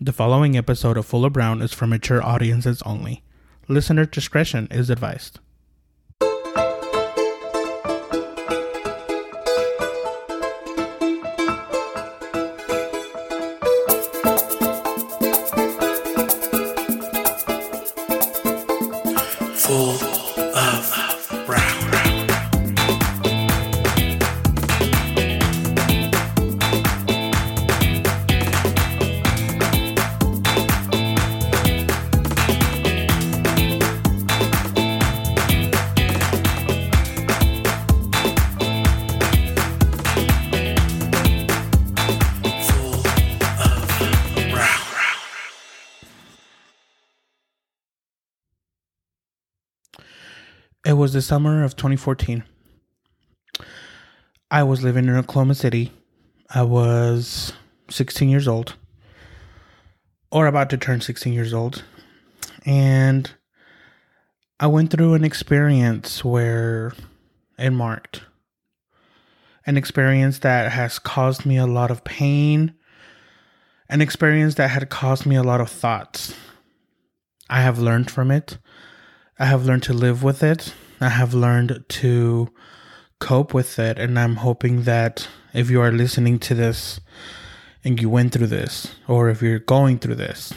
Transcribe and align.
The 0.00 0.12
following 0.12 0.56
episode 0.56 0.96
of 0.96 1.06
Full 1.06 1.24
of 1.24 1.32
Brown 1.32 1.60
is 1.60 1.72
for 1.72 1.88
mature 1.88 2.22
audiences 2.22 2.82
only. 2.82 3.24
Listener 3.66 4.06
discretion 4.06 4.68
is 4.70 4.90
advised. 4.90 5.40
Was 51.08 51.14
the 51.14 51.22
summer 51.22 51.64
of 51.64 51.74
2014. 51.74 52.44
I 54.50 54.62
was 54.62 54.82
living 54.82 55.06
in 55.06 55.16
Oklahoma 55.16 55.54
City. 55.54 55.90
I 56.50 56.64
was 56.64 57.54
16 57.88 58.28
years 58.28 58.46
old, 58.46 58.74
or 60.30 60.46
about 60.46 60.68
to 60.68 60.76
turn 60.76 61.00
16 61.00 61.32
years 61.32 61.54
old. 61.54 61.82
And 62.66 63.30
I 64.60 64.66
went 64.66 64.90
through 64.90 65.14
an 65.14 65.24
experience 65.24 66.22
where 66.22 66.92
it 67.58 67.70
marked 67.70 68.20
an 69.64 69.78
experience 69.78 70.40
that 70.40 70.72
has 70.72 70.98
caused 70.98 71.46
me 71.46 71.56
a 71.56 71.66
lot 71.66 71.90
of 71.90 72.04
pain, 72.04 72.74
an 73.88 74.02
experience 74.02 74.56
that 74.56 74.68
had 74.68 74.90
caused 74.90 75.24
me 75.24 75.36
a 75.36 75.42
lot 75.42 75.62
of 75.62 75.70
thoughts. 75.70 76.34
I 77.48 77.62
have 77.62 77.78
learned 77.78 78.10
from 78.10 78.30
it. 78.30 78.58
I 79.38 79.46
have 79.46 79.64
learned 79.64 79.84
to 79.84 79.92
live 79.92 80.22
with 80.24 80.42
it. 80.42 80.74
I 81.00 81.10
have 81.10 81.32
learned 81.32 81.84
to 81.88 82.48
cope 83.20 83.54
with 83.54 83.78
it. 83.78 83.98
And 83.98 84.18
I'm 84.18 84.36
hoping 84.36 84.82
that 84.82 85.28
if 85.54 85.70
you 85.70 85.80
are 85.80 85.92
listening 85.92 86.38
to 86.40 86.54
this 86.54 87.00
and 87.84 88.00
you 88.00 88.10
went 88.10 88.32
through 88.32 88.48
this, 88.48 88.94
or 89.06 89.28
if 89.28 89.40
you're 89.40 89.60
going 89.60 89.98
through 89.98 90.16
this, 90.16 90.52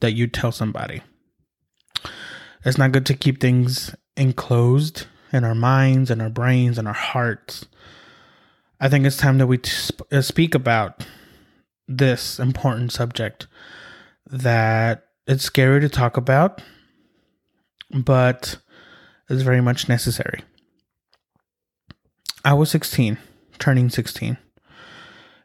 that 0.00 0.12
you 0.12 0.26
tell 0.26 0.50
somebody. 0.50 1.02
It's 2.64 2.78
not 2.78 2.92
good 2.92 3.06
to 3.06 3.14
keep 3.14 3.40
things 3.40 3.94
enclosed 4.16 5.06
in 5.32 5.44
our 5.44 5.54
minds 5.54 6.10
and 6.10 6.22
our 6.22 6.30
brains 6.30 6.78
and 6.78 6.88
our 6.88 6.94
hearts. 6.94 7.66
I 8.80 8.88
think 8.88 9.04
it's 9.04 9.16
time 9.16 9.38
that 9.38 9.46
we 9.46 9.60
uh, 10.10 10.22
speak 10.22 10.54
about 10.54 11.06
this 11.86 12.38
important 12.38 12.92
subject 12.92 13.46
that 14.26 15.04
it's 15.26 15.44
scary 15.44 15.80
to 15.80 15.88
talk 15.88 16.16
about 16.16 16.62
but 17.90 18.58
it's 19.28 19.42
very 19.42 19.60
much 19.60 19.88
necessary. 19.88 20.42
I 22.44 22.54
was 22.54 22.70
16, 22.70 23.18
turning 23.58 23.90
16, 23.90 24.38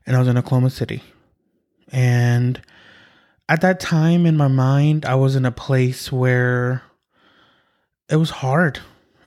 and 0.06 0.16
I 0.16 0.20
was 0.20 0.28
in 0.28 0.38
Oklahoma 0.38 0.70
City. 0.70 1.03
And 1.92 2.61
at 3.50 3.61
that 3.61 3.80
time 3.80 4.25
in 4.25 4.38
my 4.38 4.48
mind, 4.48 5.06
I 5.06 5.16
was 5.16 5.36
in 5.36 5.45
a 5.45 5.52
place 5.52 6.11
where 6.11 6.83
it 8.09 8.17
was 8.17 8.30
hard. 8.30 8.80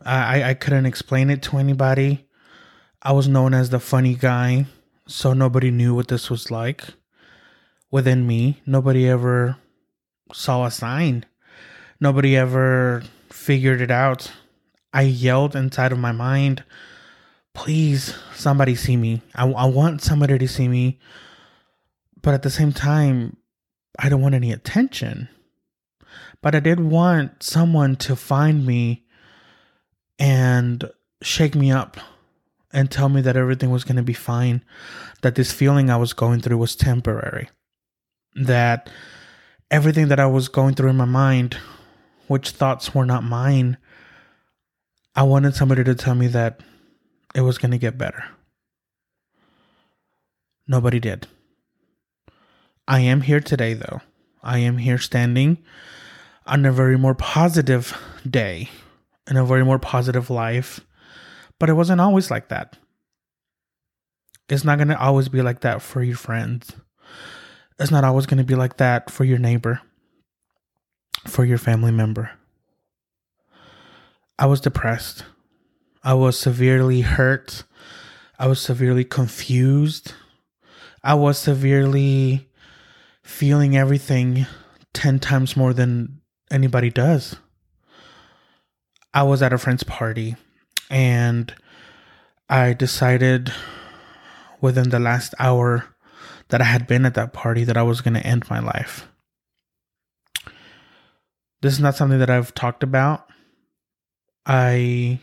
I, 0.04 0.50
I 0.50 0.54
couldn't 0.54 0.86
explain 0.86 1.30
it 1.30 1.42
to 1.44 1.58
anybody. 1.58 2.28
I 3.02 3.12
was 3.12 3.28
known 3.28 3.54
as 3.54 3.70
the 3.70 3.80
funny 3.80 4.14
guy, 4.14 4.66
so 5.06 5.32
nobody 5.32 5.70
knew 5.70 5.94
what 5.94 6.08
this 6.08 6.30
was 6.30 6.50
like 6.50 6.84
within 7.90 8.26
me. 8.26 8.62
Nobody 8.66 9.08
ever 9.08 9.56
saw 10.32 10.64
a 10.64 10.70
sign 10.70 11.24
nobody 12.04 12.36
ever 12.36 13.02
figured 13.30 13.80
it 13.80 13.90
out. 13.90 14.30
I 14.92 15.02
yelled 15.02 15.56
inside 15.56 15.90
of 15.90 15.98
my 15.98 16.12
mind, 16.12 16.62
please, 17.54 18.14
somebody 18.34 18.74
see 18.76 18.96
me. 18.96 19.22
I, 19.34 19.48
I 19.48 19.64
want 19.64 20.02
somebody 20.02 20.38
to 20.38 20.46
see 20.46 20.68
me. 20.68 21.00
But 22.22 22.34
at 22.34 22.42
the 22.42 22.50
same 22.50 22.72
time, 22.72 23.38
I 23.98 24.08
don't 24.08 24.20
want 24.20 24.34
any 24.34 24.52
attention. 24.52 25.28
But 26.42 26.54
I 26.54 26.60
did 26.60 26.78
want 26.78 27.42
someone 27.42 27.96
to 27.96 28.14
find 28.14 28.66
me 28.66 29.06
and 30.18 30.84
shake 31.22 31.54
me 31.54 31.72
up 31.72 31.96
and 32.70 32.90
tell 32.90 33.08
me 33.08 33.22
that 33.22 33.36
everything 33.36 33.70
was 33.70 33.84
going 33.84 33.96
to 33.96 34.02
be 34.02 34.12
fine, 34.12 34.62
that 35.22 35.36
this 35.36 35.52
feeling 35.52 35.88
I 35.88 35.96
was 35.96 36.12
going 36.12 36.40
through 36.40 36.58
was 36.58 36.76
temporary, 36.76 37.48
that 38.34 38.90
everything 39.70 40.08
that 40.08 40.20
I 40.20 40.26
was 40.26 40.48
going 40.48 40.74
through 40.74 40.90
in 40.90 40.96
my 40.96 41.06
mind 41.06 41.56
which 42.28 42.50
thoughts 42.50 42.94
were 42.94 43.06
not 43.06 43.24
mine, 43.24 43.76
I 45.14 45.22
wanted 45.22 45.54
somebody 45.54 45.84
to 45.84 45.94
tell 45.94 46.14
me 46.14 46.26
that 46.28 46.60
it 47.34 47.42
was 47.42 47.58
going 47.58 47.70
to 47.70 47.78
get 47.78 47.98
better. 47.98 48.24
Nobody 50.66 50.98
did. 50.98 51.26
I 52.88 53.00
am 53.00 53.20
here 53.20 53.40
today, 53.40 53.74
though. 53.74 54.00
I 54.42 54.58
am 54.58 54.78
here 54.78 54.98
standing 54.98 55.58
on 56.46 56.64
a 56.64 56.72
very 56.72 56.98
more 56.98 57.14
positive 57.14 57.96
day, 58.28 58.68
in 59.28 59.36
a 59.36 59.44
very 59.44 59.64
more 59.64 59.78
positive 59.78 60.30
life. 60.30 60.80
But 61.58 61.70
it 61.70 61.74
wasn't 61.74 62.00
always 62.00 62.30
like 62.30 62.48
that. 62.48 62.76
It's 64.48 64.64
not 64.64 64.76
going 64.76 64.88
to 64.88 65.00
always 65.00 65.28
be 65.28 65.42
like 65.42 65.60
that 65.60 65.80
for 65.80 66.02
your 66.02 66.16
friends. 66.16 66.72
It's 67.78 67.90
not 67.90 68.04
always 68.04 68.26
going 68.26 68.38
to 68.38 68.44
be 68.44 68.54
like 68.54 68.76
that 68.76 69.10
for 69.10 69.24
your 69.24 69.38
neighbor 69.38 69.80
for 71.26 71.44
your 71.44 71.58
family 71.58 71.92
member. 71.92 72.30
I 74.38 74.46
was 74.46 74.60
depressed. 74.60 75.24
I 76.02 76.14
was 76.14 76.38
severely 76.38 77.02
hurt. 77.02 77.64
I 78.38 78.46
was 78.46 78.60
severely 78.60 79.04
confused. 79.04 80.12
I 81.02 81.14
was 81.14 81.38
severely 81.38 82.48
feeling 83.22 83.76
everything 83.76 84.46
10 84.92 85.18
times 85.18 85.56
more 85.56 85.72
than 85.72 86.20
anybody 86.50 86.90
does. 86.90 87.36
I 89.12 89.22
was 89.22 89.42
at 89.42 89.52
a 89.52 89.58
friend's 89.58 89.84
party 89.84 90.36
and 90.90 91.54
I 92.48 92.72
decided 92.72 93.52
within 94.60 94.90
the 94.90 94.98
last 94.98 95.34
hour 95.38 95.94
that 96.48 96.60
I 96.60 96.64
had 96.64 96.86
been 96.86 97.06
at 97.06 97.14
that 97.14 97.32
party 97.32 97.64
that 97.64 97.76
I 97.76 97.82
was 97.82 98.00
going 98.00 98.14
to 98.14 98.26
end 98.26 98.48
my 98.50 98.58
life. 98.58 99.08
This 101.64 101.72
is 101.72 101.80
not 101.80 101.96
something 101.96 102.18
that 102.18 102.28
I've 102.28 102.52
talked 102.52 102.82
about. 102.82 103.26
I 104.44 105.18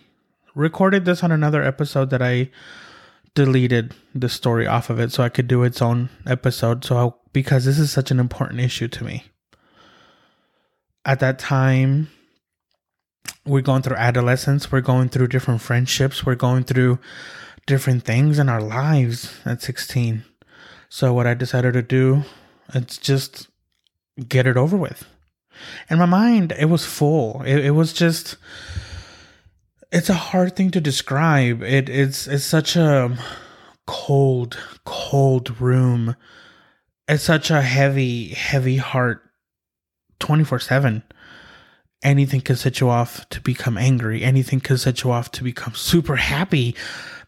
recorded 0.56 1.06
this 1.06 1.24
on 1.24 1.32
another 1.32 1.62
episode 1.62 2.10
that 2.10 2.24
I 2.24 2.50
deleted 3.36 3.94
the 4.16 4.28
story 4.28 4.66
off 4.66 4.90
of 4.90 5.00
it 5.00 5.12
so 5.12 5.22
I 5.22 5.30
could 5.30 5.48
do 5.48 5.62
its 5.62 5.84
own 5.84 6.10
episode. 6.26 6.84
So, 6.84 6.98
I, 6.98 7.14
because 7.32 7.66
this 7.66 7.78
is 7.78 7.92
such 7.92 8.10
an 8.10 8.20
important 8.20 8.60
issue 8.60 8.88
to 8.88 9.04
me. 9.04 9.26
At 11.06 11.20
that 11.20 11.38
time, 11.38 12.10
we're 13.46 13.62
going 13.62 13.84
through 13.84 13.98
adolescence, 13.98 14.72
we're 14.72 14.82
going 14.82 15.10
through 15.10 15.28
different 15.28 15.62
friendships, 15.62 16.26
we're 16.26 16.34
going 16.34 16.64
through 16.64 16.98
different 17.68 18.04
things 18.04 18.40
in 18.40 18.50
our 18.50 18.62
lives 18.64 19.40
at 19.46 19.62
16. 19.62 20.26
So, 20.90 21.14
what 21.14 21.28
I 21.28 21.36
decided 21.36 21.74
to 21.74 21.84
do, 21.84 22.24
it's 22.74 22.98
just 22.98 23.48
get 24.28 24.48
it 24.48 24.58
over 24.58 24.76
with 24.76 25.06
and 25.90 26.00
my 26.00 26.06
mind 26.06 26.54
it 26.58 26.66
was 26.66 26.86
full. 26.86 27.42
It, 27.44 27.66
it 27.66 27.72
was 27.72 27.94
just 27.94 28.38
it's 29.92 30.10
a 30.10 30.14
hard 30.14 30.56
thing 30.56 30.72
to 30.72 30.82
describe. 30.82 31.62
It 31.64 31.90
it's 31.90 32.28
it's 32.28 32.46
such 32.46 32.76
a 32.76 33.18
cold 33.88 34.58
cold 34.86 35.60
room. 35.60 36.16
It's 37.08 37.24
such 37.24 37.52
a 37.52 37.62
heavy 37.62 38.30
heavy 38.30 38.78
heart 38.78 39.22
24/7 40.20 41.04
anything 42.04 42.42
can 42.42 42.56
set 42.56 42.80
you 42.80 42.90
off 42.90 43.28
to 43.30 43.42
become 43.42 43.78
angry. 43.78 44.24
Anything 44.24 44.60
can 44.60 44.78
set 44.78 45.04
you 45.04 45.12
off 45.12 45.32
to 45.32 45.44
become 45.44 45.76
super 45.76 46.16
happy. 46.16 46.76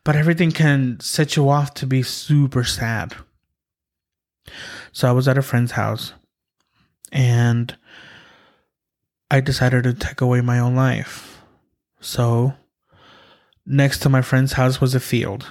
But 0.03 0.15
everything 0.15 0.51
can 0.51 0.99
set 0.99 1.35
you 1.35 1.49
off 1.49 1.73
to 1.75 1.87
be 1.87 2.03
super 2.03 2.63
sad. 2.63 3.15
So 4.91 5.07
i 5.07 5.11
was 5.11 5.27
at 5.27 5.37
a 5.37 5.41
friend's 5.41 5.71
house 5.71 6.13
and 7.11 7.75
I 9.29 9.41
decided 9.41 9.83
to 9.83 9.93
take 9.93 10.21
away 10.21 10.41
my 10.41 10.59
own 10.59 10.75
life. 10.75 11.41
So, 11.99 12.53
next 13.65 13.99
to 13.99 14.09
my 14.09 14.21
friend's 14.21 14.53
house 14.53 14.81
was 14.81 14.93
a 14.93 14.99
field, 14.99 15.47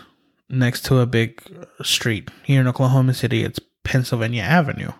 next 0.49 0.85
to 0.87 0.99
a 0.99 1.07
big 1.07 1.43
street. 1.83 2.31
Here 2.45 2.61
in 2.61 2.69
Oklahoma 2.69 3.15
City, 3.15 3.45
it's 3.45 3.61
Pennsylvania 3.85 4.43
Avenue. 4.43 4.93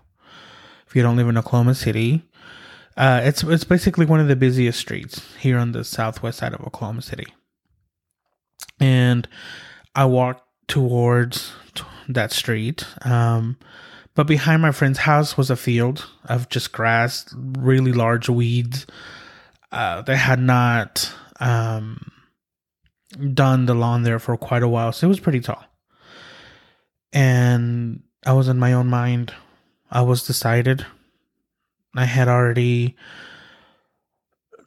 If 0.87 0.97
you 0.97 1.03
don't 1.03 1.17
live 1.17 1.29
in 1.29 1.39
Oklahoma 1.39 1.75
City, 1.75 2.29
uh, 2.97 3.21
it's 3.25 3.43
it's 3.43 3.65
basically 3.65 4.05
one 4.05 4.21
of 4.21 4.29
the 4.29 4.37
busiest 4.37 4.79
streets 4.79 5.35
here 5.37 5.59
on 5.59 5.73
the 5.73 5.85
southwest 5.85 6.39
side 6.39 6.53
of 6.53 6.61
Oklahoma 6.61 7.03
City. 7.03 7.27
And 8.81 9.29
I 9.95 10.05
walked 10.07 10.47
towards 10.69 11.53
that 12.09 12.33
street. 12.33 12.85
Um, 13.03 13.57
but 14.15 14.27
behind 14.27 14.63
my 14.63 14.73
friend's 14.73 14.99
house 14.99 15.37
was 15.37 15.51
a 15.51 15.57
field 15.57 16.07
of 16.25 16.49
just 16.49 16.73
grass, 16.73 17.35
really 17.37 17.93
large 17.93 18.29
weeds. 18.29 18.87
Uh, 19.71 20.03
they 20.03 20.17
had 20.17 20.39
not 20.39 21.13
um, 21.41 22.11
done 23.33 23.67
the 23.67 23.75
lawn 23.75 24.03
there 24.03 24.19
for 24.19 24.37
quite 24.37 24.63
a 24.63 24.69
while, 24.69 24.93
so 24.93 25.07
it 25.07 25.09
was 25.09 25.21
pretty 25.21 25.41
tall. 25.41 25.65
And 27.13 28.03
I 28.25 28.33
was 28.33 28.49
in 28.49 28.59
my 28.59 28.73
own 28.73 28.89
mind. 28.89 29.33
I 29.91 30.03
was 30.03 30.27
decided. 30.27 30.87
I 31.95 32.05
had 32.05 32.29
already 32.29 32.97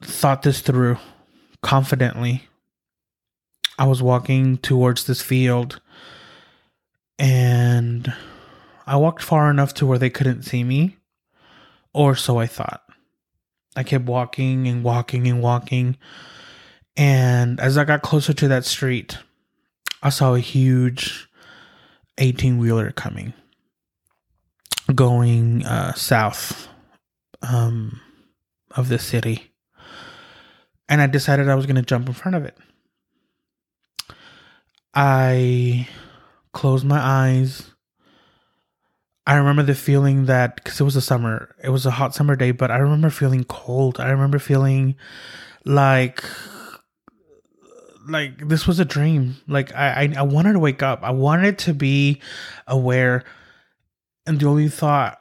thought 0.02 0.42
this 0.42 0.60
through 0.60 0.98
confidently. 1.62 2.48
I 3.78 3.86
was 3.86 4.02
walking 4.02 4.58
towards 4.58 5.04
this 5.04 5.20
field 5.20 5.80
and 7.18 8.12
I 8.86 8.96
walked 8.96 9.22
far 9.22 9.50
enough 9.50 9.74
to 9.74 9.86
where 9.86 9.98
they 9.98 10.10
couldn't 10.10 10.42
see 10.42 10.62
me, 10.62 10.96
or 11.92 12.14
so 12.14 12.38
I 12.38 12.46
thought. 12.46 12.82
I 13.74 13.82
kept 13.82 14.06
walking 14.06 14.68
and 14.68 14.82
walking 14.82 15.26
and 15.26 15.42
walking. 15.42 15.96
And 16.96 17.60
as 17.60 17.76
I 17.76 17.84
got 17.84 18.02
closer 18.02 18.32
to 18.32 18.48
that 18.48 18.64
street, 18.64 19.18
I 20.02 20.08
saw 20.08 20.34
a 20.34 20.40
huge 20.40 21.28
18 22.18 22.58
wheeler 22.58 22.90
coming, 22.92 23.34
going 24.94 25.66
uh, 25.66 25.92
south 25.94 26.68
um, 27.42 28.00
of 28.70 28.88
the 28.88 28.98
city. 28.98 29.52
And 30.88 31.02
I 31.02 31.06
decided 31.06 31.48
I 31.48 31.54
was 31.54 31.66
going 31.66 31.76
to 31.76 31.82
jump 31.82 32.06
in 32.06 32.14
front 32.14 32.36
of 32.36 32.44
it. 32.44 32.56
I 34.94 35.88
closed 36.52 36.86
my 36.86 36.98
eyes. 36.98 37.72
I 39.26 39.34
remember 39.34 39.62
the 39.62 39.74
feeling 39.74 40.26
that 40.26 40.56
because 40.56 40.80
it 40.80 40.84
was 40.84 40.94
a 40.94 41.00
summer, 41.00 41.54
it 41.62 41.70
was 41.70 41.84
a 41.84 41.90
hot 41.90 42.14
summer 42.14 42.36
day, 42.36 42.52
but 42.52 42.70
I 42.70 42.76
remember 42.76 43.10
feeling 43.10 43.44
cold. 43.44 43.98
I 43.98 44.10
remember 44.10 44.38
feeling 44.38 44.94
like 45.64 46.22
like 48.08 48.48
this 48.48 48.66
was 48.66 48.78
a 48.78 48.84
dream. 48.84 49.36
Like 49.48 49.74
I, 49.74 50.04
I, 50.04 50.14
I 50.18 50.22
wanted 50.22 50.52
to 50.52 50.58
wake 50.60 50.82
up. 50.82 51.02
I 51.02 51.10
wanted 51.10 51.58
to 51.58 51.74
be 51.74 52.20
aware, 52.68 53.24
and 54.26 54.38
the 54.38 54.46
only 54.46 54.68
thought, 54.68 55.20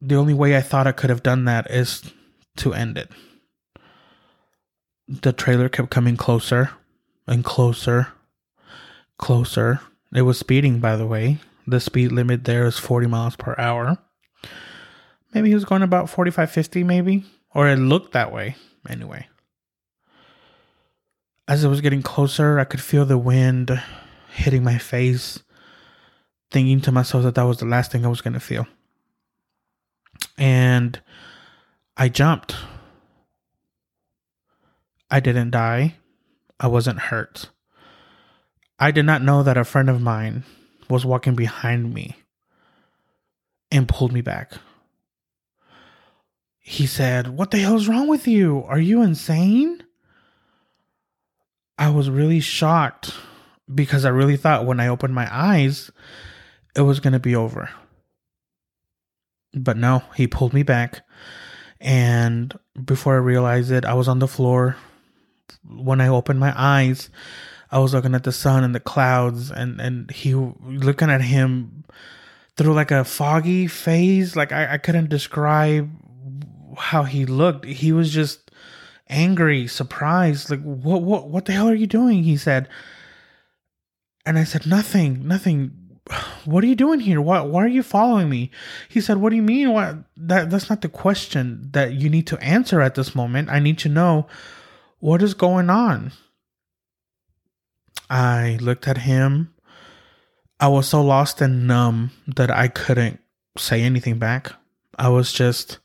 the 0.00 0.14
only 0.14 0.34
way 0.34 0.56
I 0.56 0.60
thought 0.60 0.86
I 0.86 0.92
could 0.92 1.10
have 1.10 1.24
done 1.24 1.44
that 1.46 1.70
is 1.70 2.02
to 2.58 2.74
end 2.74 2.96
it. 2.96 3.10
The 5.08 5.32
trailer 5.32 5.68
kept 5.68 5.90
coming 5.90 6.16
closer 6.16 6.70
and 7.26 7.44
closer, 7.44 8.08
closer. 9.18 9.80
It 10.14 10.22
was 10.22 10.38
speeding, 10.38 10.78
by 10.78 10.96
the 10.96 11.06
way. 11.06 11.38
The 11.66 11.80
speed 11.80 12.12
limit 12.12 12.44
there 12.44 12.66
is 12.66 12.78
40 12.78 13.06
miles 13.06 13.36
per 13.36 13.54
hour. 13.58 13.98
Maybe 15.32 15.48
he 15.48 15.54
was 15.54 15.64
going 15.64 15.82
about 15.82 16.10
45, 16.10 16.50
50, 16.50 16.84
maybe, 16.84 17.24
or 17.54 17.68
it 17.68 17.76
looked 17.76 18.12
that 18.12 18.32
way. 18.32 18.56
Anyway 18.88 19.28
as 21.48 21.64
it 21.64 21.68
was 21.68 21.80
getting 21.80 22.02
closer, 22.02 22.58
I 22.58 22.64
could 22.64 22.80
feel 22.80 23.04
the 23.04 23.18
wind 23.18 23.82
hitting 24.32 24.64
my 24.64 24.78
face, 24.78 25.42
thinking 26.50 26.80
to 26.82 26.92
myself 26.92 27.24
that 27.24 27.34
that 27.34 27.42
was 27.42 27.58
the 27.58 27.66
last 27.66 27.92
thing 27.92 28.04
I 28.04 28.08
was 28.08 28.20
going 28.20 28.34
to 28.34 28.40
feel. 28.40 28.66
And 30.38 31.00
I 31.96 32.08
jumped. 32.08 32.56
I 35.10 35.20
didn't 35.20 35.50
die. 35.50 35.96
I 36.58 36.68
wasn't 36.68 36.98
hurt. 36.98 37.50
I 38.78 38.90
did 38.90 39.04
not 39.04 39.22
know 39.22 39.42
that 39.42 39.58
a 39.58 39.64
friend 39.64 39.90
of 39.90 40.00
mine 40.00 40.44
was 40.92 41.06
walking 41.06 41.34
behind 41.34 41.92
me 41.92 42.16
and 43.70 43.88
pulled 43.88 44.12
me 44.12 44.20
back. 44.20 44.52
He 46.60 46.86
said, 46.86 47.28
What 47.28 47.50
the 47.50 47.58
hell's 47.58 47.88
wrong 47.88 48.06
with 48.06 48.28
you? 48.28 48.62
Are 48.68 48.78
you 48.78 49.02
insane? 49.02 49.82
I 51.78 51.88
was 51.90 52.10
really 52.10 52.40
shocked 52.40 53.14
because 53.74 54.04
I 54.04 54.10
really 54.10 54.36
thought 54.36 54.66
when 54.66 54.78
I 54.78 54.88
opened 54.88 55.14
my 55.14 55.26
eyes, 55.34 55.90
it 56.76 56.82
was 56.82 57.00
going 57.00 57.14
to 57.14 57.18
be 57.18 57.34
over. 57.34 57.70
But 59.54 59.76
no, 59.76 60.02
he 60.14 60.26
pulled 60.26 60.52
me 60.52 60.62
back. 60.62 61.04
And 61.80 62.56
before 62.84 63.14
I 63.14 63.18
realized 63.18 63.72
it, 63.72 63.84
I 63.84 63.94
was 63.94 64.08
on 64.08 64.18
the 64.18 64.28
floor. 64.28 64.76
When 65.66 66.00
I 66.00 66.08
opened 66.08 66.38
my 66.38 66.52
eyes, 66.54 67.10
I 67.72 67.78
was 67.78 67.94
looking 67.94 68.14
at 68.14 68.24
the 68.24 68.32
sun 68.32 68.64
and 68.64 68.74
the 68.74 68.80
clouds, 68.80 69.50
and, 69.50 69.80
and 69.80 70.10
he 70.10 70.34
looking 70.34 71.08
at 71.08 71.22
him 71.22 71.84
through 72.56 72.74
like 72.74 72.90
a 72.90 73.02
foggy 73.02 73.66
phase. 73.66 74.36
Like 74.36 74.52
I, 74.52 74.74
I 74.74 74.78
couldn't 74.78 75.08
describe 75.08 75.90
how 76.76 77.04
he 77.04 77.24
looked. 77.24 77.64
He 77.64 77.90
was 77.90 78.12
just 78.12 78.50
angry, 79.08 79.66
surprised, 79.66 80.50
like 80.50 80.62
what 80.62 81.02
what 81.02 81.28
what 81.28 81.46
the 81.46 81.52
hell 81.52 81.68
are 81.68 81.74
you 81.74 81.86
doing? 81.86 82.24
He 82.24 82.36
said. 82.36 82.68
And 84.24 84.38
I 84.38 84.44
said, 84.44 84.66
Nothing, 84.66 85.26
nothing. 85.26 85.72
What 86.44 86.62
are 86.62 86.66
you 86.66 86.76
doing 86.76 87.00
here? 87.00 87.20
Why 87.20 87.40
why 87.40 87.64
are 87.64 87.68
you 87.68 87.82
following 87.82 88.28
me? 88.28 88.50
He 88.88 89.00
said, 89.00 89.16
What 89.16 89.30
do 89.30 89.36
you 89.36 89.42
mean? 89.42 89.72
What 89.72 89.96
that 90.16 90.50
that's 90.50 90.68
not 90.68 90.82
the 90.82 90.88
question 90.88 91.70
that 91.72 91.94
you 91.94 92.08
need 92.08 92.26
to 92.28 92.38
answer 92.38 92.80
at 92.80 92.94
this 92.94 93.14
moment. 93.14 93.48
I 93.48 93.58
need 93.60 93.78
to 93.78 93.88
know 93.88 94.26
what 95.00 95.22
is 95.22 95.34
going 95.34 95.70
on. 95.70 96.12
I 98.10 98.58
looked 98.60 98.86
at 98.86 98.98
him. 98.98 99.54
I 100.60 100.68
was 100.68 100.88
so 100.88 101.02
lost 101.02 101.40
and 101.40 101.66
numb 101.66 102.12
that 102.26 102.50
I 102.50 102.68
couldn't 102.68 103.20
say 103.56 103.82
anything 103.82 104.18
back. 104.18 104.52
I 104.98 105.08
was 105.08 105.32
just 105.32 105.78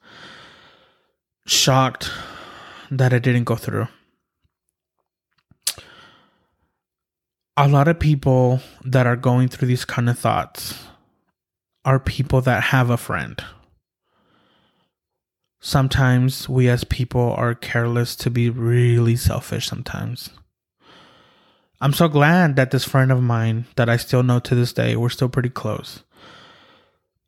shocked 1.46 2.12
that 2.92 3.14
it 3.14 3.24
didn't 3.24 3.46
go 3.46 3.56
through. 3.56 3.88
A 7.56 7.68
lot 7.68 7.88
of 7.88 8.00
people 8.00 8.62
that 8.84 9.08
are 9.08 9.16
going 9.16 9.48
through 9.48 9.68
these 9.68 9.86
kind 9.86 10.10
of 10.10 10.20
thoughts 10.20 10.76
are 11.84 12.00
people 12.00 12.42
that 12.42 12.64
have 12.64 12.90
a 12.90 12.98
friend. 12.98 13.44
Sometimes 15.60 16.48
we 16.48 16.70
as 16.70 16.84
people 16.84 17.34
are 17.34 17.56
careless 17.56 18.16
to 18.18 18.30
be 18.30 18.50
really 18.50 19.16
selfish 19.16 19.68
sometimes. 19.68 20.30
I'm 21.80 21.94
so 21.94 22.08
glad 22.08 22.56
that 22.56 22.72
this 22.72 22.86
friend 22.86 23.12
of 23.12 23.22
mine 23.22 23.66
that 23.76 23.90
I 23.90 23.98
still 23.98 24.24
know 24.24 24.40
to 24.40 24.56
this 24.56 24.74
day, 24.74 24.96
we're 24.96 25.10
still 25.10 25.30
pretty 25.30 25.50
close. 25.50 26.04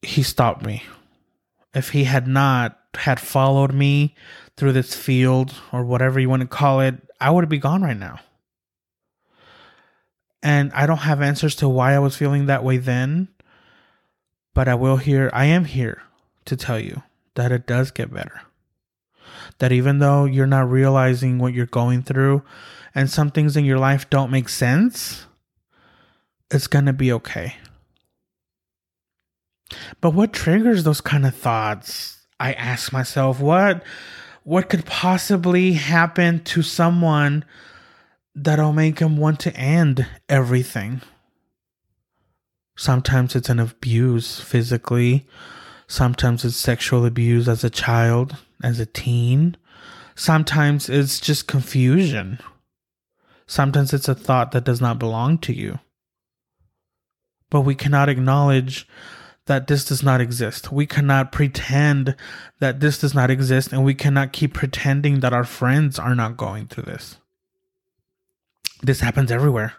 He 0.01 0.24
stopped 0.24 0.65
me. 0.65 0.84
If 1.74 1.89
he 1.89 2.06
had 2.06 2.27
not 2.27 2.79
had 2.96 3.20
followed 3.20 3.74
me 3.74 4.15
through 4.58 4.72
this 4.74 4.96
field 4.96 5.53
or 5.72 5.84
whatever 5.84 6.20
you 6.20 6.29
want 6.29 6.41
to 6.41 6.48
call 6.48 6.82
it, 6.82 6.96
I 7.22 7.29
would 7.29 7.48
be 7.48 7.60
gone 7.60 7.84
right 7.84 7.98
now. 7.98 8.20
And 10.41 10.72
I 10.74 10.88
don't 10.88 10.98
have 10.98 11.22
answers 11.22 11.53
to 11.56 11.70
why 11.70 11.94
I 11.94 12.00
was 12.00 12.15
feeling 12.15 12.48
that 12.48 12.63
way 12.63 12.77
then, 12.77 13.27
but 14.56 14.68
I 14.68 14.74
will 14.75 14.98
here, 14.98 15.29
I 15.34 15.46
am 15.46 15.65
here 15.65 16.01
to 16.46 16.56
tell 16.56 16.79
you 16.79 17.03
that 17.36 17.51
it 17.51 17.68
does 17.68 17.91
get 17.91 18.12
better. 18.12 18.41
That 19.60 19.72
even 19.72 20.00
though 20.00 20.25
you're 20.25 20.48
not 20.48 20.70
realizing 20.70 21.38
what 21.38 21.53
you're 21.53 21.65
going 21.65 22.01
through 22.01 22.41
and 22.96 23.10
some 23.10 23.31
things 23.31 23.55
in 23.55 23.65
your 23.65 23.79
life 23.79 24.10
don't 24.10 24.31
make 24.31 24.50
sense, 24.50 25.25
it's 26.51 26.67
going 26.67 26.86
to 26.86 26.93
be 26.93 27.12
okay. 27.13 27.55
But 30.01 30.12
what 30.12 30.34
triggers 30.34 30.84
those 30.84 31.01
kind 31.01 31.25
of 31.25 31.36
thoughts? 31.36 32.25
I 32.39 32.53
ask 32.53 32.91
myself, 32.91 33.39
what 33.39 33.84
what 34.43 34.69
could 34.69 34.86
possibly 34.86 35.74
happen 35.74 36.43
to 36.46 36.63
someone 36.63 37.46
that'll 38.34 38.74
make 38.74 39.00
him 39.00 39.17
want 39.17 39.39
to 39.41 39.55
end 39.55 40.08
everything? 40.27 41.01
Sometimes 42.77 43.36
it's 43.36 43.50
an 43.50 43.60
abuse 43.60 44.39
physically, 44.39 45.27
sometimes 45.88 46.46
it's 46.46 46.55
sexual 46.55 47.05
abuse 47.05 47.48
as 47.48 47.63
a 47.63 47.69
child, 47.69 48.38
as 48.63 48.79
a 48.79 48.86
teen. 48.86 49.58
Sometimes 50.15 50.89
it's 50.89 51.19
just 51.19 51.48
confusion. 51.48 52.39
Sometimes 53.50 53.94
it's 53.94 54.08
a 54.08 54.13
thought 54.13 54.51
that 54.51 54.63
does 54.63 54.79
not 54.79 55.00
belong 55.00 55.39
to 55.39 55.51
you. 55.51 55.79
But 57.50 57.62
we 57.62 57.74
cannot 57.74 58.08
acknowledge 58.08 58.88
that 59.48 59.65
this 59.65 59.84
does 59.84 60.03
not 60.03 60.22
exist. 60.22 60.72
We 60.72 60.86
cannot 60.86 61.32
pretend 61.32 62.15
that 62.60 62.79
this 62.79 63.00
does 63.00 63.15
not 63.15 63.32
exist, 63.32 63.74
and 63.74 63.84
we 63.84 63.96
cannot 63.96 64.34
keep 64.34 64.53
pretending 64.53 65.22
that 65.22 65.34
our 65.34 65.46
friends 65.46 65.98
are 65.98 66.13
not 66.13 66.38
going 66.38 66.68
through 66.68 66.84
this. 66.84 67.18
This 68.84 69.00
happens 69.00 69.32
everywhere. 69.32 69.74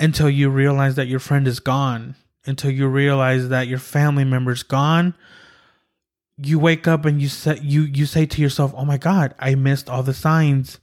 Until 0.00 0.28
you 0.28 0.50
realize 0.50 0.96
that 0.96 1.06
your 1.06 1.20
friend 1.20 1.46
is 1.46 1.60
gone, 1.60 2.16
until 2.44 2.72
you 2.72 2.88
realize 2.88 3.50
that 3.50 3.68
your 3.68 3.78
family 3.78 4.24
member's 4.24 4.64
gone, 4.64 5.14
you 6.36 6.58
wake 6.58 6.88
up 6.88 7.04
and 7.04 7.22
you 7.22 7.28
say 7.28 7.60
you 7.62 7.82
you 7.82 8.04
say 8.04 8.26
to 8.26 8.42
yourself, 8.42 8.74
"Oh 8.76 8.84
my 8.84 8.98
god, 8.98 9.32
I 9.38 9.54
missed 9.54 9.88
all 9.88 10.02
the 10.02 10.12
signs." 10.12 10.80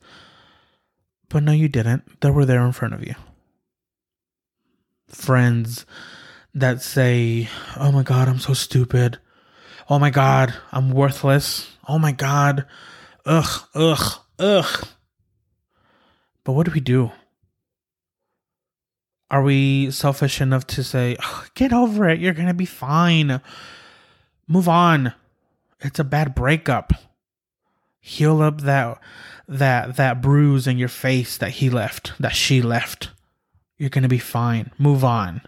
But 1.29 1.43
no 1.43 1.51
you 1.51 1.67
didn't. 1.67 2.21
They 2.21 2.29
were 2.29 2.45
there 2.45 2.65
in 2.65 2.71
front 2.71 2.93
of 2.93 3.05
you. 3.05 3.15
Friends 5.09 5.85
that 6.53 6.81
say, 6.81 7.49
"Oh 7.75 7.91
my 7.91 8.03
god, 8.03 8.27
I'm 8.27 8.39
so 8.39 8.53
stupid." 8.53 9.19
"Oh 9.89 9.99
my 9.99 10.09
god, 10.09 10.53
I'm 10.71 10.91
worthless." 10.91 11.67
"Oh 11.87 11.99
my 11.99 12.11
god." 12.11 12.65
Ugh, 13.25 13.67
ugh, 13.75 14.19
ugh. 14.39 14.87
But 16.43 16.53
what 16.53 16.65
do 16.65 16.71
we 16.71 16.79
do? 16.79 17.11
Are 19.29 19.43
we 19.43 19.91
selfish 19.91 20.39
enough 20.39 20.65
to 20.67 20.83
say, 20.83 21.17
"Ugh, 21.19 21.49
"Get 21.53 21.73
over 21.73 22.07
it. 22.09 22.19
You're 22.19 22.33
going 22.33 22.47
to 22.47 22.53
be 22.53 22.65
fine." 22.65 23.41
Move 24.47 24.69
on 24.69 25.13
it's 25.81 25.99
a 25.99 26.03
bad 26.03 26.35
breakup. 26.35 26.93
Heal 27.99 28.41
up 28.41 28.61
that 28.61 28.99
that 29.47 29.95
that 29.95 30.21
bruise 30.21 30.67
in 30.67 30.77
your 30.77 30.89
face 30.89 31.37
that 31.37 31.51
he 31.51 31.69
left, 31.69 32.13
that 32.19 32.35
she 32.35 32.61
left. 32.61 33.09
You're 33.77 33.89
gonna 33.89 34.07
be 34.07 34.19
fine. 34.19 34.71
Move 34.77 35.03
on. 35.03 35.41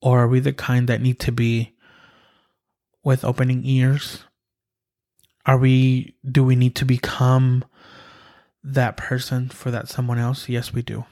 Or 0.00 0.20
are 0.20 0.28
we 0.28 0.40
the 0.40 0.52
kind 0.52 0.88
that 0.88 1.00
need 1.00 1.20
to 1.20 1.32
be 1.32 1.74
with 3.04 3.24
opening 3.24 3.64
ears? 3.64 4.24
Are 5.46 5.58
we 5.58 6.16
do 6.28 6.44
we 6.44 6.56
need 6.56 6.74
to 6.76 6.84
become 6.84 7.64
that 8.64 8.96
person 8.96 9.48
for 9.48 9.70
that 9.70 9.88
someone 9.88 10.18
else? 10.18 10.48
Yes, 10.48 10.72
we 10.72 10.82
do. 10.82 11.04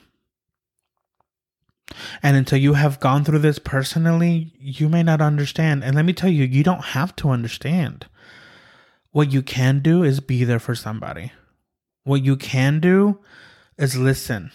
And 2.23 2.37
until 2.37 2.59
you 2.59 2.75
have 2.75 3.01
gone 3.01 3.25
through 3.25 3.41
this 3.41 3.59
personally, 3.59 4.53
you 4.59 4.89
may 4.89 5.03
not 5.03 5.21
understand. 5.21 5.83
And 5.83 5.97
let 5.97 6.05
me 6.05 6.13
tell 6.13 6.31
you, 6.31 6.45
you 6.45 6.63
don't 6.63 6.85
have 6.85 7.17
to 7.17 7.31
understand. 7.31 8.07
What 9.13 9.33
you 9.33 9.43
can 9.43 9.81
do 9.81 10.03
is 10.03 10.21
be 10.21 10.45
there 10.45 10.59
for 10.59 10.75
somebody. 10.75 11.33
What 12.05 12.23
you 12.23 12.37
can 12.37 12.81
do 12.81 13.19
is 13.77 13.97
listen. 13.97 14.53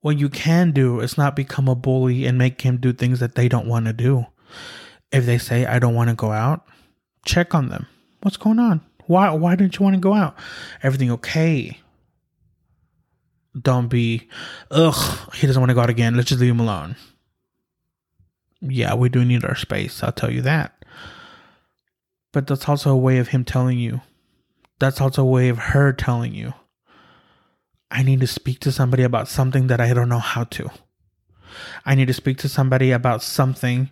What 0.00 0.18
you 0.18 0.28
can 0.28 0.72
do 0.72 1.00
is 1.00 1.18
not 1.18 1.34
become 1.34 1.68
a 1.68 1.74
bully 1.74 2.26
and 2.26 2.38
make 2.38 2.60
him 2.60 2.76
do 2.76 2.92
things 2.92 3.20
that 3.20 3.34
they 3.34 3.48
don't 3.48 3.66
want 3.66 3.86
to 3.86 3.92
do. 3.92 4.26
If 5.10 5.26
they 5.26 5.38
say, 5.38 5.66
I 5.66 5.78
don't 5.78 5.94
want 5.94 6.10
to 6.10 6.16
go 6.16 6.30
out, 6.30 6.66
check 7.24 7.54
on 7.54 7.68
them. 7.68 7.86
What's 8.22 8.36
going 8.36 8.58
on? 8.58 8.80
Why 9.06 9.30
why 9.30 9.54
didn't 9.56 9.78
you 9.78 9.84
want 9.84 9.94
to 9.94 10.00
go 10.00 10.14
out? 10.14 10.36
Everything 10.82 11.10
okay? 11.12 11.80
don't 13.60 13.88
be, 13.88 14.28
ugh, 14.70 15.34
he 15.34 15.46
doesn't 15.46 15.60
want 15.60 15.70
to 15.70 15.74
go 15.74 15.80
out 15.80 15.90
again. 15.90 16.16
Let's 16.16 16.28
just 16.28 16.40
leave 16.40 16.50
him 16.50 16.60
alone. 16.60 16.96
Yeah, 18.60 18.94
we 18.94 19.08
do 19.08 19.24
need 19.24 19.44
our 19.44 19.54
space. 19.54 20.02
I'll 20.02 20.12
tell 20.12 20.30
you 20.30 20.42
that. 20.42 20.75
But 22.36 22.46
that's 22.46 22.68
also 22.68 22.90
a 22.90 22.96
way 22.98 23.16
of 23.16 23.28
him 23.28 23.46
telling 23.46 23.78
you. 23.78 24.02
That's 24.78 25.00
also 25.00 25.22
a 25.22 25.24
way 25.24 25.48
of 25.48 25.56
her 25.56 25.94
telling 25.94 26.34
you. 26.34 26.52
I 27.90 28.02
need 28.02 28.20
to 28.20 28.26
speak 28.26 28.60
to 28.60 28.70
somebody 28.70 29.04
about 29.04 29.26
something 29.26 29.68
that 29.68 29.80
I 29.80 29.94
don't 29.94 30.10
know 30.10 30.18
how 30.18 30.44
to. 30.44 30.68
I 31.86 31.94
need 31.94 32.08
to 32.08 32.12
speak 32.12 32.36
to 32.40 32.50
somebody 32.50 32.90
about 32.90 33.22
something 33.22 33.88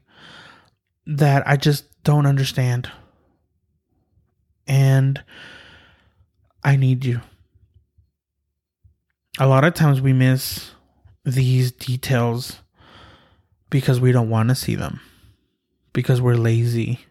that 1.06 1.48
I 1.48 1.56
just 1.56 1.86
don't 2.04 2.26
understand. 2.26 2.90
And 4.66 5.24
I 6.62 6.76
need 6.76 7.06
you 7.06 7.22
a 9.38 9.46
lot 9.46 9.64
of 9.64 9.72
times 9.72 10.02
we 10.02 10.12
miss 10.12 10.72
these 11.24 11.72
details 11.72 12.60
because 13.70 14.00
we 14.00 14.12
don't 14.12 14.28
want 14.28 14.50
to 14.50 14.54
see 14.54 14.74
them, 14.74 15.00
because 15.94 16.20
we're 16.20 16.34
lazy, 16.34 17.06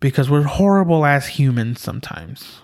because 0.00 0.30
we're 0.30 0.42
horrible 0.42 1.04
as 1.04 1.26
humans 1.28 1.80
sometimes. 1.80 2.60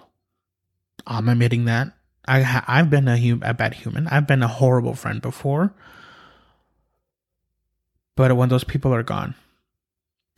I'm 1.07 1.29
admitting 1.29 1.67
that. 1.67 1.93
I 2.27 2.65
I've 2.67 2.91
been 2.91 3.07
a, 3.07 3.17
hum- 3.17 3.43
a 3.45 3.55
bad 3.55 3.75
human. 3.75 4.09
I've 4.09 4.27
been 4.27 4.43
a 4.43 4.49
horrible 4.49 4.95
friend 4.95 5.23
before. 5.23 5.73
But 8.17 8.37
when 8.37 8.49
those 8.49 8.65
people 8.65 8.93
are 8.95 9.03
gone, 9.03 9.35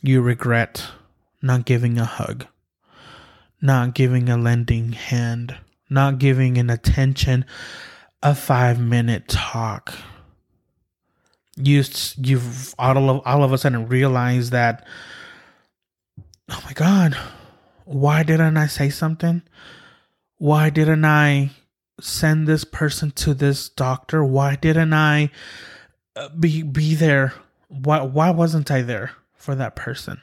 you 0.03 0.21
regret 0.21 0.85
not 1.41 1.65
giving 1.65 1.99
a 1.99 2.05
hug, 2.05 2.47
not 3.63 3.95
giving 3.95 4.29
a 4.29 4.37
lending 4.37 4.93
hand 4.93 5.57
not 5.91 6.19
giving 6.19 6.59
an 6.59 6.71
attention 6.71 7.45
a 8.23 8.35
five 8.35 8.81
minute 8.81 9.29
talk. 9.29 9.95
You 11.57 11.83
you've 12.17 12.75
all 12.79 13.11
of 13.11 13.23
all 13.25 13.43
of 13.43 13.53
a 13.53 13.59
sudden 13.59 13.89
realized 13.89 14.53
that 14.53 14.87
oh 16.49 16.63
my 16.65 16.73
god, 16.73 17.17
why 17.85 18.23
didn't 18.23 18.57
I 18.57 18.67
say 18.67 18.91
something? 18.91 19.43
Why 20.39 20.71
didn't 20.71 21.05
I 21.05 21.51
send 22.01 22.47
this 22.47 22.65
person 22.65 23.11
to 23.13 23.35
this 23.35 23.69
doctor? 23.69 24.25
Why 24.25 24.57
didn't 24.57 24.93
I 24.93 25.31
uh, 26.17 26.29
be 26.31 26.63
be 26.63 26.95
there? 26.95 27.35
Why 27.69 28.03
why 28.03 28.31
wasn't 28.31 28.71
I 28.71 28.83
there 28.83 29.13
for 29.35 29.55
that 29.55 29.77
person? 29.77 30.21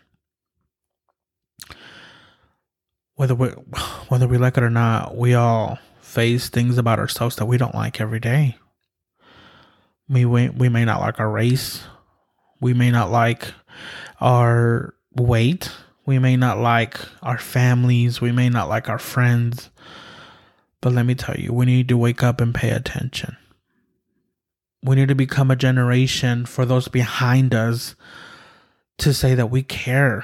whether 3.16 3.36
we 3.36 3.48
whether 4.10 4.28
we 4.28 4.38
like 4.38 4.58
it 4.58 4.64
or 4.64 4.70
not, 4.70 5.16
we 5.16 5.34
all 5.34 5.80
face 6.02 6.50
things 6.50 6.78
about 6.78 7.00
ourselves 7.00 7.36
that 7.38 7.46
we 7.46 7.58
don't 7.58 7.76
like 7.76 8.00
every 8.00 8.20
day. 8.20 8.58
We 10.08 10.26
we, 10.26 10.50
we 10.50 10.70
may 10.70 10.86
not 10.86 11.02
like 11.02 11.20
our 11.20 11.30
race. 11.30 11.84
We 12.62 12.74
may 12.74 12.92
not 12.92 13.12
like 13.12 13.54
our 14.22 14.96
weight. 15.16 15.72
We 16.06 16.20
may 16.20 16.38
not 16.38 16.60
like 16.60 17.00
our 17.24 17.38
families. 17.38 18.22
We 18.22 18.32
may 18.32 18.50
not 18.50 18.70
like 18.70 18.90
our 18.90 19.00
friends. 19.00 19.70
But 20.82 20.94
let 20.94 21.06
me 21.06 21.16
tell 21.16 21.36
you, 21.36 21.52
we 21.52 21.66
need 21.66 21.88
to 21.90 21.98
wake 21.98 22.22
up 22.22 22.40
and 22.42 22.54
pay 22.54 22.70
attention. 22.70 23.38
We 24.84 24.96
need 24.96 25.08
to 25.08 25.16
become 25.16 25.50
a 25.50 25.56
generation 25.56 26.46
for 26.46 26.66
those 26.66 26.88
behind 26.88 27.56
us 27.56 27.96
to 29.00 29.14
say 29.14 29.34
that 29.34 29.50
we 29.50 29.64
care 29.64 30.24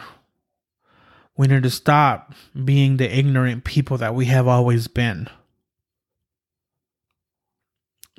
we 1.42 1.48
need 1.48 1.64
to 1.64 1.72
stop 1.72 2.34
being 2.64 2.98
the 2.98 3.18
ignorant 3.18 3.64
people 3.64 3.98
that 3.98 4.14
we 4.14 4.26
have 4.26 4.48
always 4.48 4.88
been. 4.88 5.28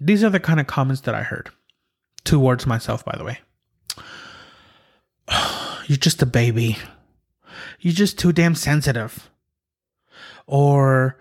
These 0.00 0.24
are 0.24 0.30
the 0.30 0.40
kind 0.40 0.58
of 0.58 0.66
comments 0.66 1.02
that 1.02 1.14
I 1.14 1.22
heard 1.22 1.50
towards 2.24 2.66
myself, 2.66 3.04
by 3.04 3.16
the 3.16 3.22
way. 3.22 3.38
You're 5.86 5.98
just 5.98 6.22
a 6.22 6.26
baby. 6.26 6.78
You're 7.82 7.92
just 7.92 8.16
too 8.16 8.32
damn 8.32 8.54
sensitive. 8.54 9.28
Or, 10.46 11.18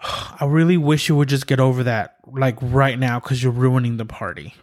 I 0.40 0.46
really 0.46 0.78
wish 0.78 1.08
you 1.08 1.16
would 1.16 1.28
just 1.28 1.46
get 1.46 1.60
over 1.60 1.84
that, 1.84 2.16
like 2.26 2.56
right 2.60 2.98
now, 2.98 3.20
because 3.20 3.42
you're 3.42 3.52
ruining 3.52 3.98
the 3.98 4.06
party. 4.06 4.54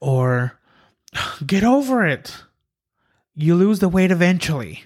Or, 0.00 0.60
get 1.46 1.64
over 1.64 2.06
it. 2.06 2.36
You 3.34 3.54
lose 3.54 3.78
the 3.78 3.88
weight 3.88 4.10
eventually. 4.10 4.84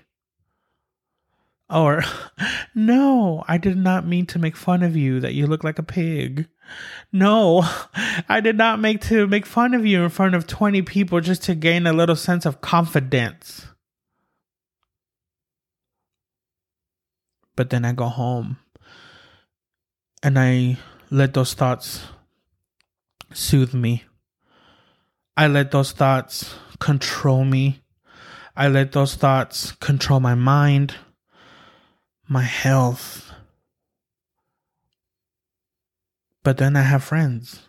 Or, 1.68 2.04
no, 2.76 3.42
I 3.48 3.58
did 3.58 3.76
not 3.76 4.06
mean 4.06 4.26
to 4.26 4.38
make 4.38 4.56
fun 4.56 4.84
of 4.84 4.96
you 4.96 5.18
that 5.18 5.34
you 5.34 5.48
look 5.48 5.64
like 5.64 5.80
a 5.80 5.82
pig. 5.82 6.46
No, 7.10 7.68
I 8.28 8.40
did 8.40 8.56
not 8.56 8.78
make 8.78 9.00
to 9.02 9.26
make 9.26 9.44
fun 9.44 9.74
of 9.74 9.84
you 9.84 10.04
in 10.04 10.10
front 10.10 10.36
of 10.36 10.46
20 10.46 10.82
people 10.82 11.20
just 11.20 11.42
to 11.44 11.56
gain 11.56 11.84
a 11.88 11.92
little 11.92 12.14
sense 12.14 12.46
of 12.46 12.60
confidence. 12.60 13.66
But 17.56 17.70
then 17.70 17.84
I 17.84 17.92
go 17.92 18.06
home 18.06 18.58
and 20.22 20.38
I 20.38 20.78
let 21.10 21.34
those 21.34 21.54
thoughts 21.54 22.04
soothe 23.32 23.74
me. 23.74 24.04
I 25.36 25.48
let 25.48 25.70
those 25.70 25.92
thoughts 25.92 26.54
control 26.78 27.44
me. 27.44 27.82
I 28.56 28.68
let 28.68 28.92
those 28.92 29.14
thoughts 29.14 29.72
control 29.72 30.20
my 30.20 30.34
mind 30.34 30.94
my 32.28 32.42
health. 32.42 33.32
But 36.42 36.58
then 36.58 36.76
I 36.76 36.82
have 36.82 37.04
friends. 37.04 37.62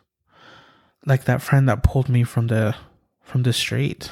Like 1.06 1.26
that 1.26 1.42
friend 1.42 1.68
that 1.70 1.84
pulled 1.84 2.10
me 2.10 2.24
from 2.24 2.48
the 2.48 2.76
from 3.22 3.44
the 3.44 3.54
street. 3.54 4.12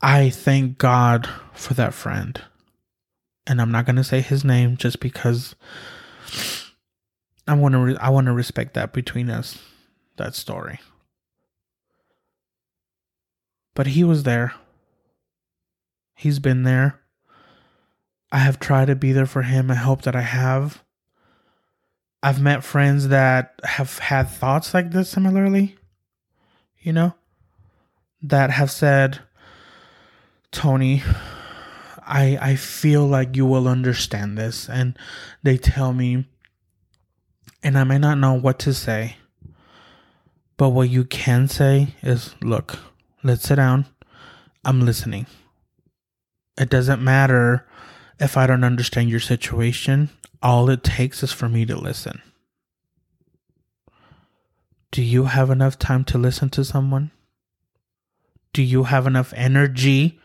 I 0.00 0.30
thank 0.30 0.78
God 0.78 1.28
for 1.52 1.74
that 1.74 1.94
friend. 1.94 2.40
And 3.46 3.60
I'm 3.60 3.70
not 3.70 3.86
to 3.86 4.04
say 4.04 4.20
his 4.20 4.44
name 4.44 4.76
just 4.76 5.00
because 5.00 5.54
I 7.46 7.54
want 7.54 7.72
to 7.72 7.78
re- 7.78 7.96
I 8.00 8.08
want 8.10 8.26
to 8.26 8.32
respect 8.32 8.74
that 8.74 8.92
between 8.92 9.28
us 9.28 9.58
that 10.16 10.34
story. 10.34 10.80
But 13.74 13.88
he 13.88 14.04
was 14.04 14.22
there. 14.22 14.54
He's 16.14 16.38
been 16.38 16.62
there. 16.62 17.00
I 18.30 18.38
have 18.38 18.58
tried 18.58 18.86
to 18.86 18.96
be 18.96 19.12
there 19.12 19.26
for 19.26 19.42
him. 19.42 19.70
I 19.70 19.74
hope 19.74 20.02
that 20.02 20.16
I 20.16 20.22
have. 20.22 20.82
I've 22.22 22.40
met 22.40 22.64
friends 22.64 23.08
that 23.08 23.60
have 23.64 23.98
had 23.98 24.30
thoughts 24.30 24.72
like 24.72 24.92
this 24.92 25.10
similarly, 25.10 25.76
you 26.80 26.92
know, 26.92 27.14
that 28.22 28.50
have 28.50 28.70
said 28.70 29.20
Tony, 30.50 31.02
I 32.06 32.38
I 32.40 32.56
feel 32.56 33.06
like 33.06 33.36
you 33.36 33.46
will 33.46 33.68
understand 33.68 34.36
this 34.36 34.68
and 34.68 34.98
they 35.42 35.56
tell 35.56 35.92
me 35.92 36.26
and 37.62 37.78
I 37.78 37.84
may 37.84 37.98
not 37.98 38.18
know 38.18 38.34
what 38.34 38.58
to 38.60 38.74
say. 38.74 39.16
But 40.56 40.70
what 40.70 40.90
you 40.90 41.04
can 41.04 41.48
say 41.48 41.94
is, 42.02 42.34
look, 42.40 42.78
let's 43.22 43.42
sit 43.42 43.56
down. 43.56 43.86
I'm 44.64 44.82
listening. 44.82 45.26
It 46.58 46.68
doesn't 46.68 47.02
matter 47.02 47.66
if 48.20 48.36
I 48.36 48.46
don't 48.46 48.62
understand 48.62 49.10
your 49.10 49.20
situation. 49.20 50.10
All 50.42 50.70
it 50.70 50.84
takes 50.84 51.22
is 51.22 51.32
for 51.32 51.48
me 51.48 51.64
to 51.66 51.76
listen. 51.76 52.22
Do 54.92 55.02
you 55.02 55.24
have 55.24 55.50
enough 55.50 55.78
time 55.78 56.04
to 56.04 56.18
listen 56.18 56.50
to 56.50 56.64
someone? 56.64 57.10
Do 58.52 58.62
you 58.62 58.84
have 58.84 59.06
enough 59.06 59.32
energy 59.34 60.20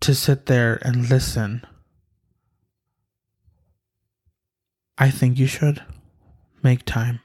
to 0.00 0.14
sit 0.14 0.46
there 0.46 0.78
and 0.82 1.08
listen? 1.08 1.64
I 4.96 5.10
think 5.10 5.38
you 5.38 5.46
should 5.46 5.82
make 6.62 6.84
time. 6.84 7.20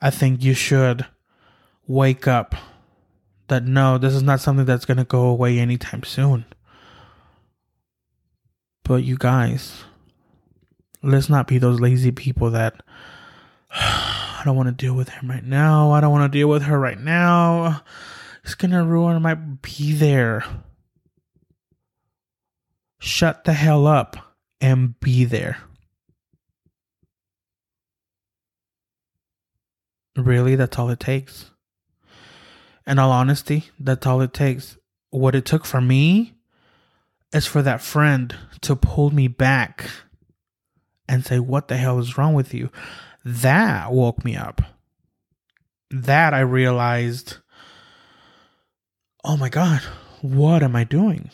I 0.00 0.10
think 0.10 0.42
you 0.42 0.54
should 0.54 1.06
wake 1.86 2.26
up 2.26 2.54
that 3.48 3.64
no, 3.64 3.98
this 3.98 4.14
is 4.14 4.22
not 4.22 4.40
something 4.40 4.64
that's 4.64 4.84
going 4.84 4.98
to 4.98 5.04
go 5.04 5.26
away 5.26 5.58
anytime 5.58 6.02
soon. 6.02 6.44
But 8.84 9.04
you 9.04 9.16
guys, 9.16 9.84
let's 11.02 11.28
not 11.28 11.46
be 11.46 11.58
those 11.58 11.80
lazy 11.80 12.10
people 12.10 12.50
that 12.50 12.82
I 13.70 14.42
don't 14.44 14.56
want 14.56 14.68
to 14.68 14.86
deal 14.86 14.94
with 14.94 15.08
him 15.08 15.30
right 15.30 15.44
now. 15.44 15.92
I 15.92 16.00
don't 16.00 16.10
want 16.10 16.30
to 16.30 16.38
deal 16.38 16.48
with 16.48 16.62
her 16.62 16.78
right 16.78 16.98
now. 16.98 17.82
It's 18.44 18.54
going 18.54 18.72
to 18.72 18.82
ruin 18.82 19.22
my 19.22 19.34
be 19.34 19.92
there. 19.92 20.44
Shut 23.04 23.42
the 23.42 23.52
hell 23.52 23.88
up 23.88 24.16
and 24.60 24.98
be 25.00 25.24
there. 25.24 25.58
Really, 30.16 30.54
that's 30.54 30.78
all 30.78 30.88
it 30.88 31.00
takes. 31.00 31.50
In 32.86 33.00
all 33.00 33.10
honesty, 33.10 33.70
that's 33.80 34.06
all 34.06 34.20
it 34.20 34.32
takes. 34.32 34.78
What 35.10 35.34
it 35.34 35.44
took 35.44 35.64
for 35.64 35.80
me 35.80 36.34
is 37.32 37.44
for 37.44 37.60
that 37.60 37.82
friend 37.82 38.36
to 38.60 38.76
pull 38.76 39.10
me 39.10 39.26
back 39.26 39.90
and 41.08 41.26
say, 41.26 41.40
What 41.40 41.66
the 41.66 41.78
hell 41.78 41.98
is 41.98 42.16
wrong 42.16 42.34
with 42.34 42.54
you? 42.54 42.70
That 43.24 43.90
woke 43.90 44.24
me 44.24 44.36
up. 44.36 44.62
That 45.90 46.34
I 46.34 46.40
realized, 46.40 47.38
Oh 49.24 49.36
my 49.36 49.48
God, 49.48 49.80
what 50.20 50.62
am 50.62 50.76
I 50.76 50.84
doing? 50.84 51.30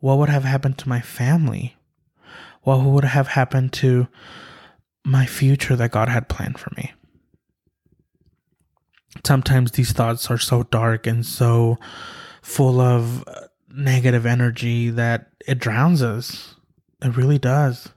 What 0.00 0.18
would 0.18 0.28
have 0.28 0.44
happened 0.44 0.78
to 0.78 0.88
my 0.88 1.00
family? 1.00 1.76
What 2.62 2.82
would 2.82 3.04
have 3.04 3.28
happened 3.28 3.72
to 3.74 4.08
my 5.08 5.24
future 5.24 5.74
that 5.74 5.90
God 5.90 6.08
had 6.08 6.28
planned 6.28 6.58
for 6.58 6.70
me. 6.76 6.92
Sometimes 9.26 9.72
these 9.72 9.92
thoughts 9.92 10.30
are 10.30 10.38
so 10.38 10.64
dark 10.64 11.06
and 11.06 11.24
so 11.24 11.78
full 12.42 12.80
of 12.80 13.24
negative 13.74 14.26
energy 14.26 14.90
that 14.90 15.30
it 15.46 15.58
drowns 15.58 16.02
us. 16.02 16.56
It 17.02 17.16
really 17.16 17.38
does. 17.38 17.88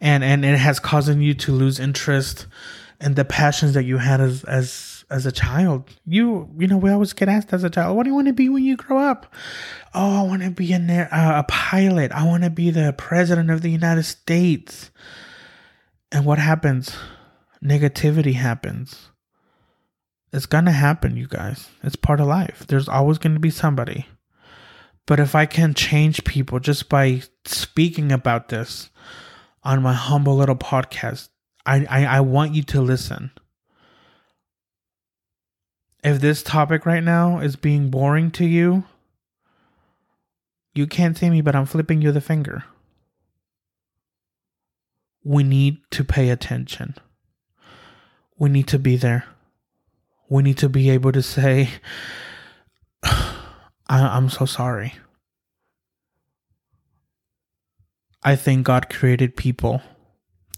And 0.00 0.22
and 0.22 0.44
it 0.44 0.58
has 0.58 0.78
causing 0.78 1.20
you 1.20 1.34
to 1.34 1.52
lose 1.52 1.80
interest 1.80 2.46
in 3.00 3.14
the 3.14 3.24
passions 3.24 3.74
that 3.74 3.84
you 3.84 3.98
had 3.98 4.20
as 4.20 4.44
as 4.44 4.97
as 5.10 5.26
a 5.26 5.32
child. 5.32 5.90
You 6.06 6.48
you 6.58 6.66
know 6.66 6.76
we 6.76 6.90
always 6.90 7.12
get 7.12 7.28
asked 7.28 7.52
as 7.52 7.64
a 7.64 7.70
child, 7.70 7.96
what 7.96 8.04
do 8.04 8.10
you 8.10 8.14
want 8.14 8.28
to 8.28 8.32
be 8.32 8.48
when 8.48 8.64
you 8.64 8.76
grow 8.76 8.98
up? 8.98 9.32
Oh, 9.94 10.20
I 10.20 10.22
want 10.22 10.42
to 10.42 10.50
be 10.50 10.72
a 10.72 10.78
uh, 10.78 11.40
a 11.40 11.44
pilot. 11.48 12.12
I 12.12 12.24
want 12.24 12.44
to 12.44 12.50
be 12.50 12.70
the 12.70 12.94
president 12.96 13.50
of 13.50 13.62
the 13.62 13.70
United 13.70 14.04
States. 14.04 14.90
And 16.10 16.24
what 16.24 16.38
happens? 16.38 16.96
Negativity 17.62 18.34
happens. 18.34 19.10
It's 20.32 20.46
gonna 20.46 20.72
happen, 20.72 21.16
you 21.16 21.26
guys. 21.26 21.68
It's 21.82 21.96
part 21.96 22.20
of 22.20 22.26
life. 22.26 22.66
There's 22.68 22.88
always 22.88 23.18
gonna 23.18 23.40
be 23.40 23.50
somebody. 23.50 24.06
But 25.06 25.20
if 25.20 25.34
I 25.34 25.46
can 25.46 25.72
change 25.72 26.24
people 26.24 26.60
just 26.60 26.90
by 26.90 27.22
speaking 27.46 28.12
about 28.12 28.50
this 28.50 28.90
on 29.62 29.82
my 29.82 29.94
humble 29.94 30.36
little 30.36 30.54
podcast, 30.54 31.30
I, 31.64 31.86
I, 31.88 32.04
I 32.04 32.20
want 32.20 32.54
you 32.54 32.62
to 32.64 32.82
listen. 32.82 33.30
If 36.04 36.20
this 36.20 36.42
topic 36.42 36.86
right 36.86 37.02
now 37.02 37.40
is 37.40 37.56
being 37.56 37.90
boring 37.90 38.30
to 38.32 38.44
you, 38.44 38.84
you 40.74 40.86
can't 40.86 41.16
see 41.18 41.28
me, 41.28 41.40
but 41.40 41.56
I'm 41.56 41.66
flipping 41.66 42.02
you 42.02 42.12
the 42.12 42.20
finger 42.20 42.64
we 45.28 45.42
need 45.42 45.78
to 45.90 46.02
pay 46.02 46.30
attention. 46.30 46.94
We 48.38 48.48
need 48.48 48.66
to 48.68 48.78
be 48.78 48.96
there. 48.96 49.26
We 50.30 50.42
need 50.42 50.56
to 50.58 50.70
be 50.70 50.88
able 50.88 51.12
to 51.12 51.22
say, 51.22 51.68
I- 53.02 53.36
am 53.88 54.30
so 54.30 54.46
sorry. 54.46 54.94
I 58.22 58.36
think 58.36 58.64
God 58.64 58.88
created 58.88 59.36
people 59.36 59.82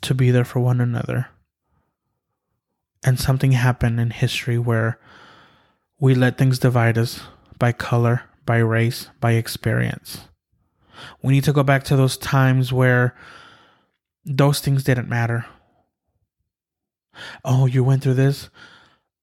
to 0.03 0.15
be 0.15 0.31
there 0.31 0.45
for 0.45 0.61
one 0.61 0.81
another. 0.81 1.31
And 3.03 3.19
something 3.19 3.53
happened 3.53 3.99
in 3.99 4.11
history 4.11 4.59
where 4.59 5.01
we 6.01 6.15
let 6.15 6.39
things 6.39 6.59
divide 6.59 6.97
us 6.97 7.21
by 7.59 7.73
color, 7.73 8.23
by 8.47 8.57
race, 8.57 9.09
by 9.21 9.33
experience. 9.33 10.23
We 11.23 11.35
need 11.35 11.45
to 11.45 11.53
go 11.53 11.63
back 11.63 11.85
to 11.85 11.97
those 11.97 12.17
times 12.17 12.73
where 12.73 13.15
those 14.25 14.61
things 14.61 14.83
didn't 14.83 15.09
matter. 15.09 15.45
Oh, 17.45 17.67
you 17.67 17.85
went 17.85 18.03
through 18.03 18.15
this? 18.15 18.49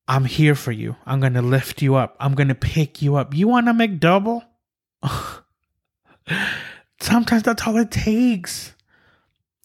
I'm 0.07 0.25
here 0.25 0.55
for 0.55 0.71
you. 0.71 0.95
I'm 1.05 1.19
going 1.19 1.33
to 1.33 1.41
lift 1.41 1.81
you 1.81 1.95
up. 1.95 2.15
I'm 2.19 2.35
going 2.35 2.47
to 2.47 2.55
pick 2.55 3.01
you 3.01 3.15
up. 3.15 3.33
You 3.33 3.47
want 3.47 3.65
to 3.65 3.73
make 3.73 3.99
double? 3.99 4.43
sometimes 7.01 7.43
that's 7.43 7.67
all 7.67 7.77
it 7.77 7.91
takes. 7.91 8.73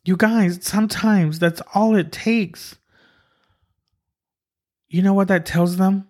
You 0.05 0.17
guys, 0.17 0.59
sometimes 0.63 1.39
that's 1.39 1.63
all 1.75 1.95
it 1.95 2.11
takes. 2.11 2.77
You 4.89 5.03
know 5.03 5.15
what 5.15 5.29
that 5.29 5.47
tells 5.47 5.77
them? 5.77 6.09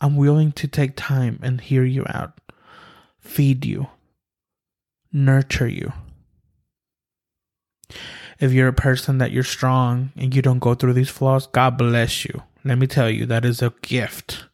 I'm 0.00 0.16
willing 0.16 0.52
to 0.52 0.68
take 0.68 0.96
time 0.96 1.38
and 1.42 1.60
hear 1.60 1.84
you 1.84 2.04
out, 2.08 2.40
feed 3.20 3.64
you, 3.64 3.88
nurture 5.12 5.68
you 5.68 5.92
if 8.40 8.52
you're 8.52 8.68
a 8.68 8.72
person 8.72 9.18
that 9.18 9.30
you're 9.30 9.44
strong 9.44 10.12
and 10.16 10.34
you 10.34 10.40
don't 10.42 10.58
go 10.58 10.74
through 10.74 10.94
these 10.94 11.10
flaws, 11.10 11.46
God 11.46 11.76
bless 11.76 12.24
you. 12.24 12.42
Let 12.64 12.78
me 12.78 12.86
tell 12.86 13.10
you, 13.10 13.26
that 13.26 13.44
is 13.44 13.62
a 13.62 13.74
gift. 13.82 14.46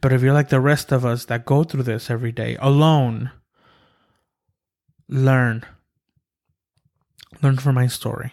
But 0.00 0.12
if 0.12 0.22
you're 0.22 0.32
like 0.32 0.48
the 0.48 0.60
rest 0.60 0.92
of 0.92 1.04
us 1.04 1.24
that 1.26 1.44
go 1.44 1.64
through 1.64 1.82
this 1.82 2.08
every 2.08 2.32
day 2.32 2.56
alone, 2.60 3.32
learn. 5.08 5.66
Learn 7.42 7.58
from 7.58 7.74
my 7.74 7.88
story. 7.88 8.32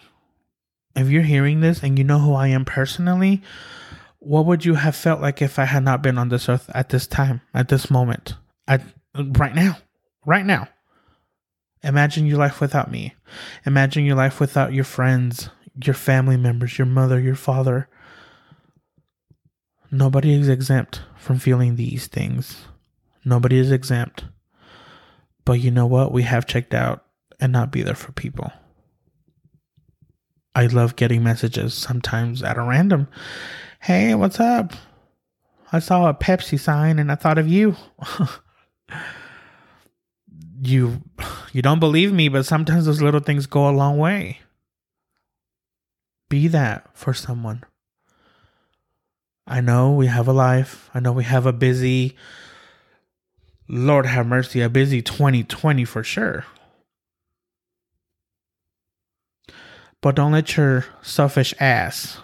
If 0.95 1.09
you're 1.09 1.23
hearing 1.23 1.61
this 1.61 1.81
and 1.83 1.97
you 1.97 2.03
know 2.03 2.19
who 2.19 2.33
I 2.33 2.47
am 2.47 2.65
personally, 2.65 3.41
what 4.27 4.45
would 4.45 4.65
you 4.65 4.75
have 4.75 4.95
felt 4.95 5.21
like 5.21 5.41
if 5.41 5.57
I 5.57 5.63
had 5.63 5.83
not 5.83 6.03
been 6.03 6.17
on 6.17 6.27
this 6.27 6.49
earth 6.49 6.69
at 6.75 6.89
this 6.89 7.07
time, 7.07 7.39
at 7.53 7.69
this 7.69 7.89
moment, 7.89 8.35
at 8.67 8.81
right 9.15 9.55
now, 9.55 9.77
right 10.25 10.45
now? 10.45 10.67
Imagine 11.81 12.25
your 12.25 12.37
life 12.37 12.59
without 12.59 12.91
me. 12.91 13.15
Imagine 13.65 14.03
your 14.03 14.17
life 14.17 14.41
without 14.41 14.73
your 14.73 14.83
friends, 14.83 15.49
your 15.81 15.93
family 15.93 16.35
members, 16.35 16.77
your 16.77 16.87
mother, 16.87 17.19
your 17.21 17.35
father. 17.35 17.87
Nobody 19.91 20.33
is 20.33 20.49
exempt 20.49 21.03
from 21.17 21.39
feeling 21.39 21.77
these 21.77 22.07
things. 22.07 22.65
Nobody 23.23 23.57
is 23.57 23.71
exempt. 23.71 24.25
But 25.45 25.61
you 25.61 25.71
know 25.71 25.85
what? 25.85 26.11
We 26.11 26.23
have 26.23 26.45
checked 26.45 26.73
out 26.73 27.05
and 27.39 27.53
not 27.53 27.71
be 27.71 27.81
there 27.81 27.95
for 27.95 28.11
people. 28.11 28.51
I 30.53 30.65
love 30.65 30.97
getting 30.97 31.23
messages 31.23 31.73
sometimes 31.73 32.43
at 32.43 32.57
a 32.57 32.61
random. 32.61 33.07
Hey, 33.79 34.15
what's 34.15 34.39
up? 34.39 34.73
I 35.71 35.79
saw 35.79 36.09
a 36.09 36.13
Pepsi 36.13 36.59
sign 36.59 36.99
and 36.99 37.11
I 37.11 37.15
thought 37.15 37.37
of 37.37 37.47
you. 37.47 37.75
you 40.61 41.01
you 41.51 41.61
don't 41.61 41.79
believe 41.79 42.11
me, 42.11 42.29
but 42.29 42.45
sometimes 42.45 42.85
those 42.85 43.01
little 43.01 43.19
things 43.19 43.45
go 43.45 43.69
a 43.69 43.71
long 43.71 43.97
way. 43.97 44.39
Be 46.29 46.47
that 46.49 46.89
for 46.93 47.13
someone. 47.13 47.63
I 49.45 49.61
know 49.61 49.93
we 49.93 50.07
have 50.07 50.27
a 50.27 50.33
life. 50.33 50.89
I 50.93 50.99
know 50.99 51.13
we 51.13 51.23
have 51.23 51.45
a 51.45 51.53
busy 51.53 52.15
Lord 53.69 54.05
have 54.05 54.25
mercy, 54.25 54.61
a 54.61 54.69
busy 54.69 55.01
2020 55.01 55.83
for 55.85 56.03
sure. 56.03 56.45
But 60.01 60.15
don't 60.15 60.31
let 60.31 60.55
your 60.55 60.85
selfish 61.01 61.53
ass 61.59 62.19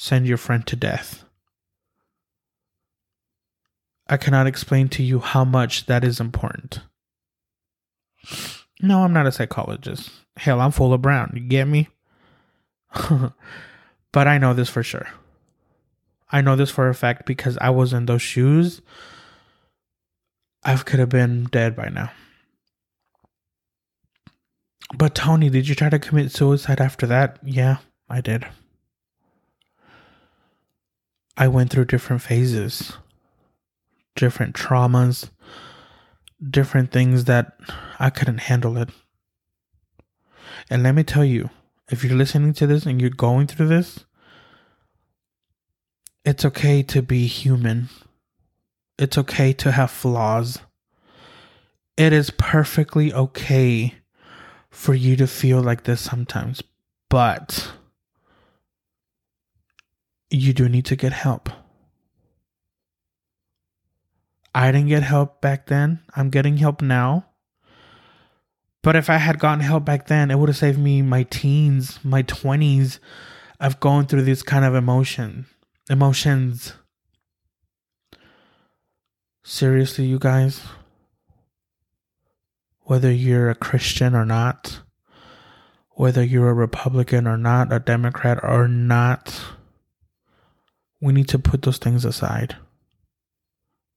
send 0.00 0.26
your 0.26 0.38
friend 0.38 0.66
to 0.66 0.74
death. 0.74 1.24
I 4.08 4.16
cannot 4.16 4.46
explain 4.46 4.88
to 4.88 5.02
you 5.02 5.20
how 5.20 5.44
much 5.44 5.84
that 5.86 6.04
is 6.04 6.20
important. 6.20 6.80
No, 8.80 9.02
I'm 9.02 9.12
not 9.12 9.26
a 9.26 9.32
psychologist. 9.32 10.10
Hell, 10.38 10.58
I'm 10.58 10.70
full 10.70 10.94
of 10.94 11.02
brown. 11.02 11.32
You 11.34 11.42
get 11.42 11.68
me? 11.68 11.90
but 14.10 14.26
I 14.26 14.38
know 14.38 14.54
this 14.54 14.70
for 14.70 14.82
sure. 14.82 15.06
I 16.32 16.40
know 16.40 16.56
this 16.56 16.70
for 16.70 16.88
a 16.88 16.94
fact 16.94 17.26
because 17.26 17.58
I 17.60 17.68
was 17.68 17.92
in 17.92 18.06
those 18.06 18.22
shoes. 18.22 18.80
I 20.64 20.76
could 20.76 20.98
have 20.98 21.10
been 21.10 21.44
dead 21.44 21.76
by 21.76 21.90
now. 21.90 22.10
But 24.96 25.14
Tony, 25.14 25.50
did 25.50 25.68
you 25.68 25.74
try 25.74 25.90
to 25.90 25.98
commit 25.98 26.32
suicide 26.32 26.80
after 26.80 27.06
that? 27.06 27.38
Yeah, 27.44 27.76
I 28.08 28.22
did. 28.22 28.46
I 31.40 31.48
went 31.48 31.70
through 31.70 31.86
different 31.86 32.20
phases, 32.20 32.98
different 34.14 34.54
traumas, 34.54 35.30
different 36.50 36.92
things 36.92 37.24
that 37.24 37.58
I 37.98 38.10
couldn't 38.10 38.40
handle 38.40 38.76
it. 38.76 38.90
And 40.68 40.82
let 40.82 40.94
me 40.94 41.02
tell 41.02 41.24
you, 41.24 41.48
if 41.90 42.04
you're 42.04 42.14
listening 42.14 42.52
to 42.52 42.66
this 42.66 42.84
and 42.84 43.00
you're 43.00 43.08
going 43.08 43.46
through 43.46 43.68
this, 43.68 44.04
it's 46.26 46.44
okay 46.44 46.82
to 46.82 47.00
be 47.00 47.26
human. 47.26 47.88
It's 48.98 49.16
okay 49.16 49.54
to 49.54 49.72
have 49.72 49.90
flaws. 49.90 50.58
It 51.96 52.12
is 52.12 52.28
perfectly 52.28 53.14
okay 53.14 53.94
for 54.68 54.92
you 54.92 55.16
to 55.16 55.26
feel 55.26 55.62
like 55.62 55.84
this 55.84 56.02
sometimes, 56.02 56.62
but 57.08 57.72
you 60.30 60.52
do 60.52 60.68
need 60.68 60.84
to 60.86 60.96
get 60.96 61.12
help. 61.12 61.50
I 64.54 64.72
didn't 64.72 64.88
get 64.88 65.02
help 65.02 65.40
back 65.40 65.66
then. 65.66 66.00
I'm 66.16 66.30
getting 66.30 66.56
help 66.56 66.82
now. 66.82 67.26
But 68.82 68.96
if 68.96 69.10
I 69.10 69.18
had 69.18 69.38
gotten 69.38 69.60
help 69.60 69.84
back 69.84 70.06
then, 70.06 70.30
it 70.30 70.38
would 70.38 70.48
have 70.48 70.56
saved 70.56 70.78
me 70.78 71.02
my 71.02 71.24
teens, 71.24 71.98
my 72.02 72.22
20s 72.22 72.98
of 73.60 73.78
going 73.78 74.06
through 74.06 74.22
this 74.22 74.42
kind 74.42 74.64
of 74.64 74.74
emotion, 74.74 75.46
emotions. 75.90 76.72
Seriously, 79.44 80.06
you 80.06 80.18
guys, 80.18 80.62
whether 82.80 83.12
you're 83.12 83.50
a 83.50 83.54
Christian 83.54 84.14
or 84.14 84.24
not, 84.24 84.80
whether 85.90 86.24
you're 86.24 86.48
a 86.48 86.54
Republican 86.54 87.26
or 87.26 87.36
not, 87.36 87.72
a 87.72 87.78
Democrat 87.78 88.38
or 88.42 88.66
not, 88.66 89.39
we 91.00 91.12
need 91.12 91.28
to 91.28 91.38
put 91.38 91.62
those 91.62 91.78
things 91.78 92.04
aside 92.04 92.56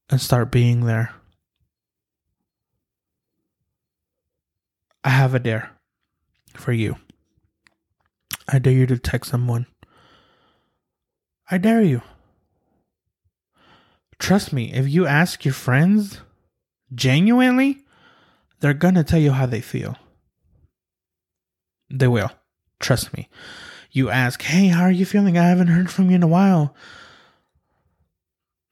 and 0.10 0.22
start 0.22 0.52
being 0.52 0.86
there. 0.86 1.14
I 5.04 5.10
have 5.10 5.36
a 5.36 5.40
dare 5.40 5.72
for 6.54 6.72
you. 6.72 6.96
I 8.48 8.60
dare 8.60 8.74
you 8.74 8.86
to 8.88 8.98
text 8.98 9.32
someone. 9.32 9.66
I 11.50 11.58
dare 11.58 11.82
you. 11.82 12.02
Trust 14.18 14.54
me, 14.54 14.72
if 14.74 14.88
you 14.88 15.06
ask 15.06 15.44
your 15.44 15.54
friends 15.54 16.22
genuinely, 16.96 17.82
they're 18.60 18.74
going 18.74 18.96
to 18.96 19.04
tell 19.04 19.20
you 19.20 19.32
how 19.32 19.46
they 19.46 19.60
feel. 19.60 19.98
They 21.90 22.08
will. 22.08 22.32
Trust 22.80 23.14
me. 23.14 23.28
You 23.94 24.10
ask, 24.10 24.42
hey, 24.42 24.68
how 24.70 24.82
are 24.82 24.92
you 24.92 25.06
feeling? 25.06 25.38
I 25.38 25.48
haven't 25.48 25.68
heard 25.68 25.92
from 25.92 26.10
you 26.10 26.16
in 26.16 26.24
a 26.24 26.28
while. 26.28 26.76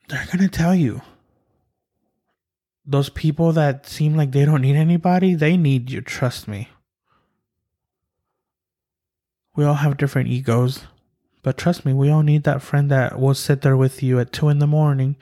They're 0.09 0.25
going 0.25 0.39
to 0.39 0.49
tell 0.49 0.73
you. 0.73 1.01
Those 2.83 3.09
people 3.09 3.51
that 3.53 3.87
seem 3.87 4.17
like 4.17 4.31
they 4.31 4.45
don't 4.45 4.63
need 4.63 4.75
anybody, 4.75 5.35
they 5.35 5.55
need 5.55 5.91
you. 5.91 6.01
Trust 6.01 6.47
me. 6.47 6.69
We 9.55 9.63
all 9.63 9.75
have 9.75 9.97
different 9.97 10.29
egos. 10.29 10.85
But 11.43 11.55
trust 11.55 11.85
me, 11.85 11.93
we 11.93 12.09
all 12.09 12.23
need 12.23 12.43
that 12.43 12.63
friend 12.63 12.89
that 12.89 13.19
will 13.19 13.35
sit 13.35 13.61
there 13.61 13.77
with 13.77 14.01
you 14.01 14.19
at 14.19 14.33
2 14.33 14.49
in 14.49 14.57
the 14.57 14.67
morning, 14.67 15.17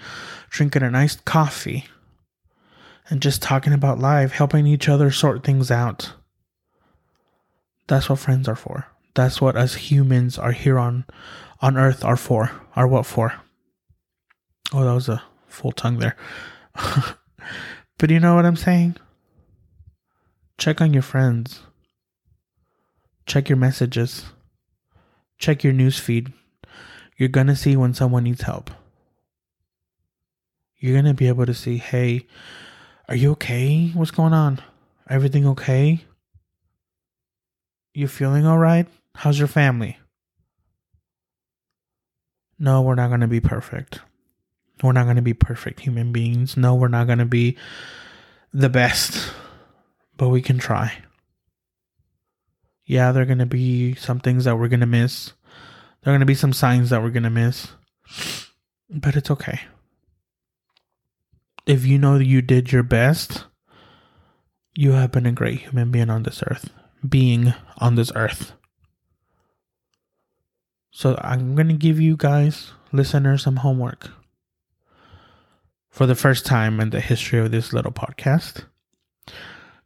drinking 0.50 0.84
a 0.84 0.92
nice 0.92 1.18
coffee, 1.18 1.86
and 3.10 3.22
just 3.22 3.42
talking 3.42 3.74
about 3.74 4.00
life, 4.00 4.32
helping 4.32 4.66
each 4.66 4.88
other 4.88 5.12
sort 5.12 5.44
things 5.44 5.70
out. 5.70 6.14
That's 7.88 8.10
what 8.10 8.20
friends 8.20 8.48
are 8.48 8.56
for. 8.56 8.88
That's 9.20 9.42
what 9.42 9.58
us 9.58 9.76
humans 9.76 10.38
are 10.38 10.54
here 10.54 10.80
on 10.80 11.04
on 11.60 11.76
earth 11.76 12.06
are 12.06 12.16
for. 12.16 12.52
Are 12.78 12.88
what 12.88 13.06
for? 13.06 13.34
Oh, 14.72 14.86
that 14.86 14.94
was 14.94 15.10
a 15.10 15.22
full 15.46 15.74
tongue 15.74 16.00
there. 16.00 16.16
but 17.98 18.10
you 18.10 18.22
know 18.22 18.36
what 18.36 18.46
I'm 18.46 18.56
saying? 18.56 18.96
Check 20.58 20.80
on 20.80 20.94
your 20.94 21.02
friends. 21.02 21.64
Check 23.26 23.50
your 23.50 23.58
messages. 23.58 24.24
Check 25.38 25.66
your 25.66 25.74
news 25.74 26.00
feed. 26.00 26.32
You're 27.18 27.28
to 27.48 27.58
see 27.58 27.76
when 27.76 27.94
someone 27.94 28.24
needs 28.24 28.44
help. 28.44 28.72
You're 30.78 30.94
to 31.04 31.14
be 31.14 31.28
able 31.28 31.46
to 31.46 31.54
see, 31.54 31.76
hey, 31.76 32.26
are 33.10 33.18
you 33.18 33.32
okay? 33.32 33.90
What's 33.90 34.12
going 34.12 34.32
on? 34.32 34.62
Everything 35.10 35.46
okay? 35.46 36.06
You 37.94 38.08
feeling 38.08 38.46
all 38.46 38.58
right? 38.58 38.88
How's 39.16 39.40
your 39.40 39.48
family? 39.48 39.98
No, 42.58 42.82
we're 42.82 42.96
not 42.96 43.08
going 43.08 43.22
to 43.22 43.28
be 43.28 43.40
perfect. 43.40 44.02
We're 44.84 44.92
not 44.92 45.06
going 45.06 45.16
to 45.18 45.22
be 45.22 45.34
perfect 45.34 45.82
human 45.82 46.12
beings. 46.12 46.56
No, 46.56 46.76
we're 46.76 46.88
not 46.88 47.08
going 47.08 47.20
to 47.20 47.26
be 47.26 47.58
the 48.54 48.70
best, 48.70 49.32
but 50.18 50.30
we 50.30 50.42
can 50.42 50.58
try. 50.58 50.94
Yeah, 52.86 53.12
there 53.12 53.24
are 53.24 53.28
going 53.28 53.40
to 53.40 53.46
be 53.46 53.96
some 53.96 54.20
things 54.20 54.46
that 54.46 54.58
we're 54.58 54.68
going 54.68 54.80
to 54.80 54.86
miss. 54.86 55.34
There 56.02 56.12
are 56.12 56.16
going 56.16 56.22
to 56.22 56.26
be 56.26 56.36
some 56.36 56.54
signs 56.54 56.90
that 56.90 57.02
we're 57.02 57.10
going 57.10 57.24
to 57.24 57.30
miss, 57.30 57.68
but 58.90 59.16
it's 59.16 59.30
okay. 59.32 59.62
If 61.66 61.86
you 61.86 61.98
know 61.98 62.18
that 62.18 62.26
you 62.26 62.42
did 62.42 62.72
your 62.72 62.84
best, 62.84 63.46
you 64.76 64.94
have 64.94 65.12
been 65.12 65.26
a 65.26 65.32
great 65.32 65.60
human 65.60 65.92
being 65.92 66.10
on 66.10 66.24
this 66.24 66.42
earth, 66.48 66.72
being 67.08 67.54
on 67.78 67.96
this 67.96 68.12
earth. 68.16 68.54
So 70.92 71.20
I'm 71.22 71.56
going 71.56 71.68
to 71.68 71.74
give 71.74 72.00
you 72.00 72.18
guys, 72.18 72.72
listeners, 72.92 73.44
some 73.44 73.58
homework 73.58 74.10
for 75.90 76.06
the 76.06 76.16
first 76.16 76.46
time 76.46 76.80
in 76.80 76.90
the 76.90 77.02
history 77.02 77.40
of 77.40 77.52
this 77.52 77.74
little 77.74 77.92
podcast. 77.92 78.66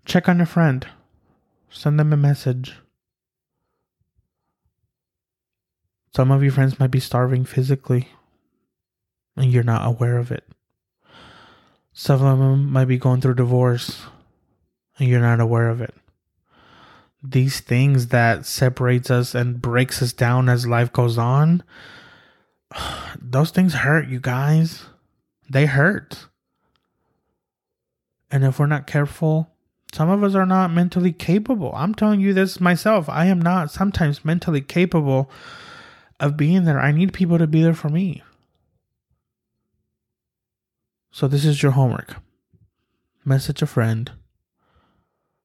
Check 0.05 0.27
on 0.29 0.37
your 0.37 0.45
friend, 0.45 0.87
send 1.69 1.99
them 1.99 2.13
a 2.13 2.17
message. 2.17 2.75
Some 6.15 6.29
of 6.29 6.43
your 6.43 6.51
friends 6.51 6.79
might 6.79 6.91
be 6.91 6.99
starving 6.99 7.43
physically 7.43 8.09
and 9.35 9.51
you're 9.51 9.63
not 9.63 9.87
aware 9.87 10.17
of 10.17 10.31
it. 10.31 10.47
Some 11.91 12.23
of 12.23 12.39
them 12.39 12.71
might 12.71 12.85
be 12.85 12.97
going 12.97 13.21
through 13.21 13.35
divorce 13.35 14.03
and 14.99 15.09
you're 15.09 15.19
not 15.19 15.39
aware 15.39 15.69
of 15.69 15.81
it. 15.81 15.93
These 17.23 17.61
things 17.61 18.07
that 18.07 18.45
separates 18.45 19.09
us 19.09 19.33
and 19.33 19.61
breaks 19.61 20.01
us 20.01 20.11
down 20.11 20.49
as 20.49 20.67
life 20.67 20.91
goes 20.91 21.17
on, 21.17 21.63
those 23.21 23.51
things 23.51 23.73
hurt 23.73 24.07
you 24.09 24.19
guys 24.19 24.85
they 25.49 25.65
hurt. 25.65 26.27
And 28.31 28.43
if 28.43 28.59
we're 28.59 28.65
not 28.65 28.87
careful, 28.87 29.49
some 29.93 30.09
of 30.09 30.23
us 30.23 30.33
are 30.35 30.45
not 30.45 30.71
mentally 30.71 31.11
capable. 31.11 31.71
I'm 31.75 31.93
telling 31.93 32.19
you 32.19 32.33
this 32.33 32.59
myself. 32.59 33.07
I 33.07 33.25
am 33.25 33.39
not 33.39 33.71
sometimes 33.71 34.25
mentally 34.25 34.61
capable 34.61 35.29
of 36.19 36.35
being 36.37 36.65
there. 36.65 36.79
I 36.79 36.91
need 36.91 37.13
people 37.13 37.37
to 37.37 37.47
be 37.47 37.61
there 37.61 37.75
for 37.75 37.89
me. 37.89 38.23
So, 41.11 41.27
this 41.27 41.45
is 41.45 41.61
your 41.61 41.73
homework. 41.73 42.15
Message 43.23 43.61
a 43.61 43.67
friend. 43.67 44.11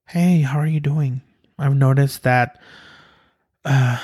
Hey, 0.07 0.41
how 0.41 0.59
are 0.59 0.65
you 0.65 0.79
doing? 0.79 1.21
I've 1.59 1.75
noticed 1.75 2.23
that 2.23 2.59
uh, 3.65 3.99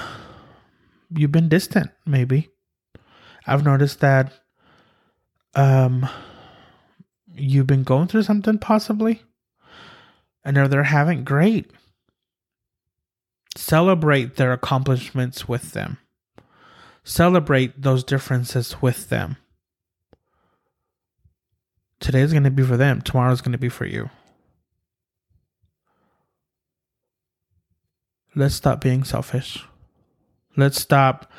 you've 1.09 1.31
been 1.31 1.49
distant, 1.49 1.91
maybe. 2.05 2.49
I've 3.47 3.63
noticed 3.63 4.01
that 4.01 4.33
um 5.53 6.07
you've 7.33 7.67
been 7.67 7.83
going 7.83 8.07
through 8.07 8.23
something 8.23 8.57
possibly. 8.57 9.21
And 10.43 10.57
if 10.57 10.69
they're 10.69 10.83
having 10.83 11.23
great 11.23 11.71
celebrate 13.55 14.35
their 14.35 14.51
accomplishments 14.51 15.47
with 15.47 15.71
them. 15.71 15.97
Celebrate 17.03 17.81
those 17.81 18.03
differences 18.03 18.81
with 18.81 19.09
them. 19.09 19.37
Today's 21.99 22.31
going 22.31 22.43
to 22.43 22.51
be 22.51 22.63
for 22.63 22.77
them. 22.77 23.01
Tomorrow's 23.01 23.41
going 23.41 23.53
to 23.53 23.57
be 23.57 23.69
for 23.69 23.85
you 23.85 24.09
let's 28.35 28.55
stop 28.55 28.81
being 28.81 29.03
selfish 29.03 29.65
let's 30.57 30.79
stop 30.79 31.31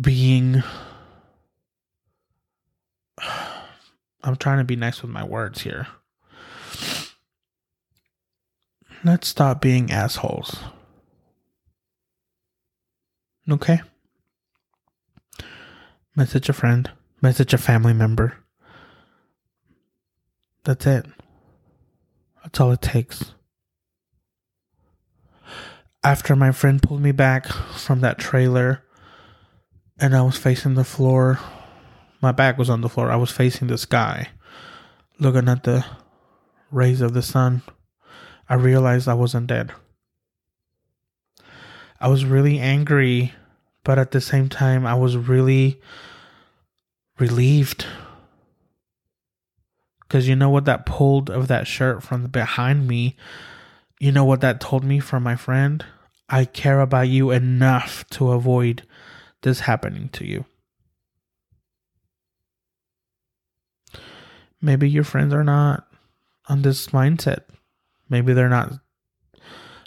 being 0.00 0.62
I'm 4.22 4.36
trying 4.36 4.58
to 4.58 4.64
be 4.64 4.76
nice 4.76 5.02
with 5.02 5.10
my 5.10 5.24
words 5.24 5.62
here. 5.62 5.86
Let's 9.02 9.28
stop 9.28 9.62
being 9.62 9.90
assholes. 9.90 10.58
Okay? 13.50 13.80
Message 16.14 16.50
a 16.50 16.52
friend, 16.52 16.90
message 17.22 17.54
a 17.54 17.58
family 17.58 17.94
member. 17.94 18.36
That's 20.64 20.86
it. 20.86 21.06
That's 22.42 22.60
all 22.60 22.72
it 22.72 22.82
takes. 22.82 23.32
After 26.02 26.34
my 26.34 26.50
friend 26.50 26.82
pulled 26.82 27.02
me 27.02 27.12
back 27.12 27.46
from 27.46 28.00
that 28.00 28.18
trailer 28.18 28.82
and 29.98 30.16
I 30.16 30.22
was 30.22 30.38
facing 30.38 30.74
the 30.74 30.84
floor, 30.84 31.38
my 32.22 32.32
back 32.32 32.56
was 32.56 32.70
on 32.70 32.80
the 32.80 32.88
floor. 32.88 33.10
I 33.10 33.16
was 33.16 33.30
facing 33.30 33.68
the 33.68 33.76
sky, 33.76 34.28
looking 35.18 35.46
at 35.46 35.64
the 35.64 35.84
rays 36.70 37.02
of 37.02 37.12
the 37.12 37.20
sun. 37.20 37.60
I 38.48 38.54
realized 38.54 39.08
I 39.08 39.14
wasn't 39.14 39.48
dead. 39.48 39.72
I 42.00 42.08
was 42.08 42.24
really 42.24 42.58
angry, 42.58 43.34
but 43.84 43.98
at 43.98 44.10
the 44.10 44.22
same 44.22 44.48
time, 44.48 44.86
I 44.86 44.94
was 44.94 45.18
really 45.18 45.82
relieved. 47.18 47.84
Because 50.00 50.26
you 50.26 50.34
know 50.34 50.48
what 50.48 50.64
that 50.64 50.86
pulled 50.86 51.28
of 51.28 51.48
that 51.48 51.66
shirt 51.66 52.02
from 52.02 52.26
behind 52.26 52.88
me, 52.88 53.16
you 54.00 54.10
know 54.10 54.24
what 54.24 54.40
that 54.40 54.60
told 54.60 54.82
me 54.82 54.98
from 54.98 55.22
my 55.22 55.36
friend? 55.36 55.84
I 56.28 56.46
care 56.46 56.80
about 56.80 57.08
you 57.08 57.30
enough 57.30 58.04
to 58.10 58.32
avoid 58.32 58.86
this 59.42 59.60
happening 59.60 60.08
to 60.14 60.26
you. 60.26 60.46
Maybe 64.62 64.88
your 64.88 65.04
friends 65.04 65.34
are 65.34 65.44
not 65.44 65.86
on 66.48 66.62
this 66.62 66.88
mindset. 66.88 67.42
Maybe 68.08 68.32
they're 68.32 68.48
not 68.48 68.72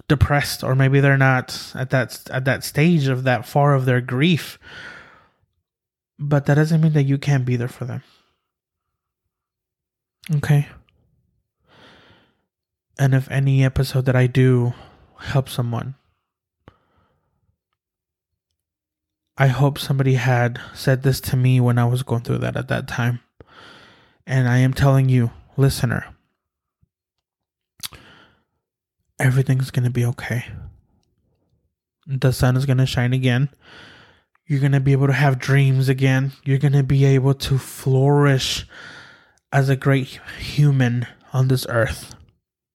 depressed 0.08 0.64
or 0.64 0.76
maybe 0.76 1.00
they're 1.00 1.18
not 1.18 1.72
at 1.74 1.90
that 1.92 2.22
at 2.30 2.46
that 2.46 2.64
stage 2.64 3.08
of 3.08 3.24
that 3.24 3.48
far 3.48 3.74
of 3.74 3.86
their 3.86 4.02
grief. 4.02 4.60
But 6.20 6.46
that 6.46 6.56
doesn't 6.56 6.82
mean 6.82 6.94
that 6.94 7.04
you 7.04 7.18
can't 7.18 7.46
be 7.46 7.56
there 7.56 7.68
for 7.68 7.86
them. 7.86 8.04
Okay? 10.36 10.68
And 13.00 13.14
if 13.14 13.30
any 13.32 13.64
episode 13.64 14.06
that 14.06 14.16
I 14.16 14.28
do 14.28 14.74
help 15.18 15.50
someone, 15.50 15.96
I 19.36 19.48
hope 19.48 19.80
somebody 19.80 20.14
had 20.14 20.62
said 20.76 21.02
this 21.02 21.20
to 21.22 21.36
me 21.36 21.60
when 21.60 21.80
I 21.80 21.86
was 21.86 22.04
going 22.04 22.22
through 22.22 22.38
that 22.40 22.56
at 22.56 22.68
that 22.68 22.88
time. 22.88 23.20
And 24.28 24.48
I 24.48 24.60
am 24.60 24.74
telling 24.74 25.10
you, 25.10 25.32
listener, 25.58 26.14
everything's 29.20 29.72
going 29.72 29.86
to 29.86 29.90
be 29.90 30.06
okay. 30.06 30.46
The 32.06 32.32
sun 32.32 32.56
is 32.56 32.66
going 32.68 32.78
to 32.78 32.86
shine 32.86 33.14
again. 33.14 33.50
You're 34.46 34.60
going 34.60 34.74
to 34.74 34.80
be 34.80 34.92
able 34.92 35.08
to 35.08 35.14
have 35.14 35.40
dreams 35.40 35.90
again. 35.90 36.34
You're 36.44 36.60
going 36.60 36.74
to 36.74 36.84
be 36.84 37.06
able 37.06 37.34
to 37.34 37.58
flourish 37.58 38.68
as 39.52 39.70
a 39.70 39.76
great 39.76 40.20
human 40.38 41.08
on 41.32 41.48
this 41.48 41.66
earth. 41.70 42.14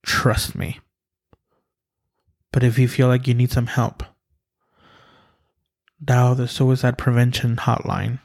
Trust 0.09 0.55
me. 0.55 0.81
But 2.51 2.65
if 2.65 2.79
you 2.79 2.89
feel 2.89 3.09
like 3.09 3.29
you 3.29 3.35
need 3.35 3.53
some 3.53 3.67
help, 3.67 4.03
dial 6.03 6.35
the 6.35 6.49
suicide 6.49 6.97
prevention 6.97 7.57
hotline. 7.57 8.19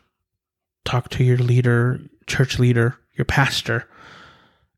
Talk 0.85 1.09
to 1.09 1.25
your 1.25 1.37
leader, 1.37 1.99
church 2.25 2.57
leader, 2.57 2.97
your 3.17 3.25
pastor. 3.25 3.89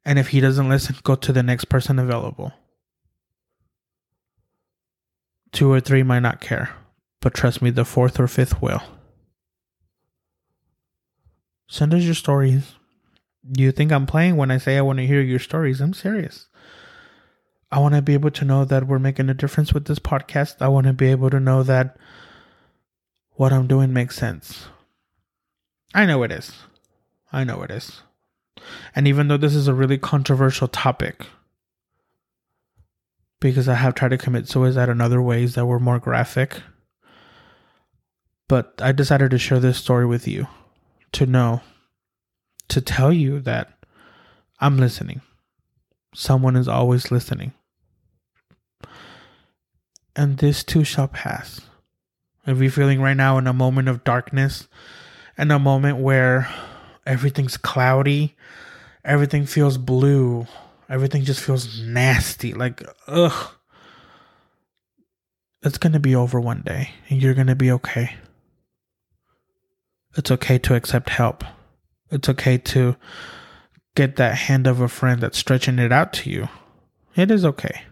And 0.03 0.17
if 0.17 0.29
he 0.29 0.39
doesn't 0.39 0.67
listen, 0.67 0.95
go 1.03 1.13
to 1.13 1.31
the 1.31 1.43
next 1.43 1.65
person 1.65 1.99
available. 1.99 2.53
Two 5.51 5.71
or 5.71 5.79
three 5.79 6.01
might 6.01 6.21
not 6.21 6.41
care, 6.41 6.75
but 7.21 7.35
trust 7.35 7.61
me, 7.61 7.69
the 7.69 7.85
fourth 7.85 8.19
or 8.19 8.27
fifth 8.27 8.63
will. 8.63 8.81
Send 11.67 11.93
us 11.93 12.01
your 12.01 12.15
stories. 12.15 12.73
You 13.55 13.71
think 13.71 13.91
I'm 13.91 14.07
playing 14.07 14.37
when 14.37 14.49
I 14.49 14.57
say 14.57 14.75
I 14.75 14.81
want 14.81 14.97
to 14.97 15.07
hear 15.07 15.21
your 15.21 15.39
stories? 15.39 15.81
I'm 15.81 15.93
serious. 15.93 16.47
I 17.71 17.79
want 17.79 17.95
to 17.95 18.01
be 18.01 18.13
able 18.13 18.31
to 18.31 18.45
know 18.45 18.63
that 18.65 18.87
we're 18.87 18.99
making 18.99 19.29
a 19.29 19.33
difference 19.33 19.73
with 19.73 19.85
this 19.85 19.99
podcast. 19.99 20.61
I 20.61 20.67
want 20.67 20.87
to 20.87 20.93
be 20.93 21.07
able 21.07 21.29
to 21.29 21.39
know 21.39 21.63
that 21.63 21.97
what 23.31 23.51
I'm 23.51 23.67
doing 23.67 23.91
makes 23.91 24.15
sense. 24.15 24.67
I 25.93 26.05
know 26.05 26.23
it 26.23 26.31
is. 26.31 26.53
I 27.31 27.43
know 27.43 27.63
it 27.63 27.71
is. 27.71 28.01
And 28.95 29.07
even 29.07 29.27
though 29.27 29.37
this 29.37 29.55
is 29.55 29.67
a 29.67 29.73
really 29.73 29.97
controversial 29.97 30.67
topic, 30.67 31.25
because 33.39 33.67
I 33.67 33.75
have 33.75 33.95
tried 33.95 34.09
to 34.09 34.17
commit 34.17 34.47
suicide 34.47 34.89
in 34.89 35.01
other 35.01 35.21
ways 35.21 35.55
that 35.55 35.65
were 35.65 35.79
more 35.79 35.99
graphic, 35.99 36.61
but 38.47 38.73
I 38.79 38.91
decided 38.91 39.31
to 39.31 39.37
share 39.37 39.59
this 39.59 39.77
story 39.77 40.05
with 40.05 40.27
you 40.27 40.47
to 41.13 41.25
know, 41.25 41.61
to 42.69 42.81
tell 42.81 43.11
you 43.11 43.39
that 43.41 43.73
I'm 44.59 44.77
listening. 44.77 45.21
Someone 46.15 46.55
is 46.55 46.69
always 46.69 47.11
listening. 47.11 47.51
And 50.15 50.37
this 50.37 50.63
too 50.63 50.85
shall 50.85 51.09
pass. 51.09 51.59
If 52.47 52.59
you're 52.59 52.71
feeling 52.71 53.01
right 53.01 53.17
now 53.17 53.37
in 53.37 53.47
a 53.47 53.53
moment 53.53 53.89
of 53.89 54.05
darkness, 54.05 54.69
in 55.37 55.51
a 55.51 55.59
moment 55.59 55.97
where 55.97 56.49
everything's 57.05 57.57
cloudy, 57.57 58.33
everything 59.03 59.45
feels 59.45 59.77
blue, 59.77 60.47
everything 60.87 61.25
just 61.25 61.41
feels 61.41 61.81
nasty, 61.81 62.53
like, 62.53 62.81
ugh. 63.07 63.49
It's 65.63 65.77
gonna 65.77 65.99
be 65.99 66.15
over 66.15 66.39
one 66.39 66.61
day, 66.61 66.91
and 67.09 67.21
you're 67.21 67.33
gonna 67.33 67.55
be 67.55 67.71
okay. 67.71 68.15
It's 70.15 70.31
okay 70.31 70.59
to 70.59 70.75
accept 70.75 71.09
help. 71.09 71.43
It's 72.09 72.29
okay 72.29 72.57
to 72.57 72.95
get 73.95 74.17
that 74.17 74.35
hand 74.35 74.67
of 74.67 74.81
a 74.81 74.87
friend 74.87 75.21
that's 75.21 75.37
stretching 75.37 75.79
it 75.79 75.91
out 75.91 76.13
to 76.13 76.29
you. 76.29 76.49
It 77.15 77.31
is 77.31 77.45
okay. 77.45 77.83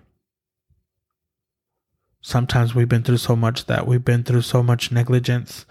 Sometimes 2.22 2.76
we've 2.76 2.90
been 2.90 3.04
through 3.04 3.18
so 3.18 3.36
much 3.36 3.66
that 3.66 3.88
we've 3.88 4.04
been 4.04 4.24
through 4.24 4.44
so 4.44 4.62
much 4.62 4.92
negligence 4.92 5.66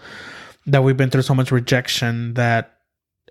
that 0.65 0.83
we've 0.83 0.97
been 0.97 1.09
through 1.09 1.23
so 1.23 1.33
much 1.33 1.51
rejection 1.51 2.35
that 2.35 2.77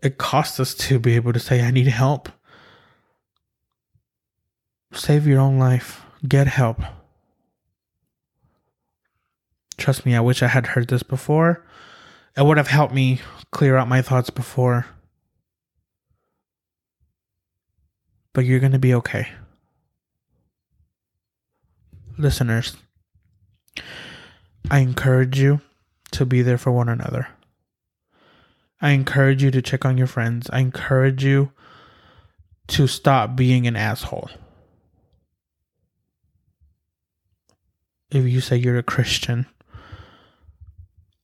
it 0.02 0.18
costs 0.18 0.60
us 0.60 0.74
to 0.74 0.98
be 0.98 1.14
able 1.14 1.32
to 1.32 1.38
say 1.38 1.62
i 1.62 1.70
need 1.70 1.86
help. 1.86 2.28
Save 4.92 5.26
your 5.26 5.40
own 5.40 5.58
life. 5.58 6.04
Get 6.26 6.46
help. 6.46 6.82
Trust 9.78 10.04
me 10.04 10.14
i 10.14 10.20
wish 10.20 10.42
i 10.42 10.48
had 10.48 10.68
heard 10.68 10.88
this 10.88 11.02
before. 11.02 11.64
It 12.36 12.44
would 12.44 12.56
have 12.56 12.68
helped 12.68 12.94
me 12.94 13.20
clear 13.50 13.76
out 13.76 13.88
my 13.88 14.02
thoughts 14.02 14.30
before 14.30 14.86
but 18.32 18.44
you're 18.44 18.60
going 18.60 18.72
to 18.72 18.78
be 18.78 18.94
okay 18.94 19.28
listeners 22.18 22.76
I 24.70 24.78
encourage 24.78 25.38
you 25.38 25.60
to 26.12 26.24
be 26.26 26.42
there 26.42 26.58
for 26.58 26.70
one 26.70 26.88
another. 26.88 27.28
I 28.80 28.90
encourage 28.90 29.42
you 29.42 29.50
to 29.50 29.62
check 29.62 29.84
on 29.84 29.98
your 29.98 30.06
friends. 30.06 30.48
I 30.50 30.60
encourage 30.60 31.24
you 31.24 31.52
to 32.68 32.86
stop 32.86 33.36
being 33.36 33.66
an 33.66 33.76
asshole. 33.76 34.30
If 38.10 38.24
you 38.26 38.40
say 38.40 38.56
you're 38.56 38.78
a 38.78 38.82
Christian, 38.82 39.46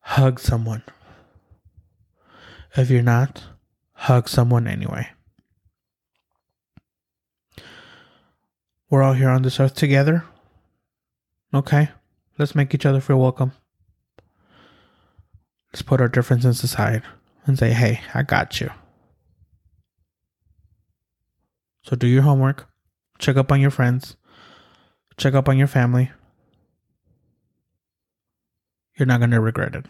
hug 0.00 0.40
someone. 0.40 0.82
If 2.76 2.90
you're 2.90 3.02
not, 3.02 3.44
hug 3.92 4.28
someone 4.28 4.66
anyway. 4.66 5.08
We're 8.90 9.02
all 9.02 9.12
here 9.12 9.28
on 9.28 9.42
this 9.42 9.60
earth 9.60 9.74
together. 9.74 10.24
Okay? 11.52 11.90
Let's 12.38 12.54
make 12.54 12.74
each 12.74 12.86
other 12.86 13.00
feel 13.00 13.18
welcome. 13.18 13.52
Let's 15.72 15.82
put 15.82 16.00
our 16.00 16.08
differences 16.08 16.62
aside 16.62 17.02
and 17.44 17.58
say, 17.58 17.72
hey, 17.72 18.00
I 18.14 18.22
got 18.22 18.60
you. 18.60 18.70
So 21.82 21.96
do 21.96 22.06
your 22.06 22.22
homework, 22.22 22.68
check 23.18 23.36
up 23.36 23.50
on 23.50 23.60
your 23.60 23.70
friends, 23.70 24.16
check 25.16 25.34
up 25.34 25.48
on 25.48 25.56
your 25.56 25.66
family. 25.66 26.10
You're 28.98 29.06
not 29.06 29.20
going 29.20 29.30
to 29.30 29.40
regret 29.40 29.74
it. 29.74 29.86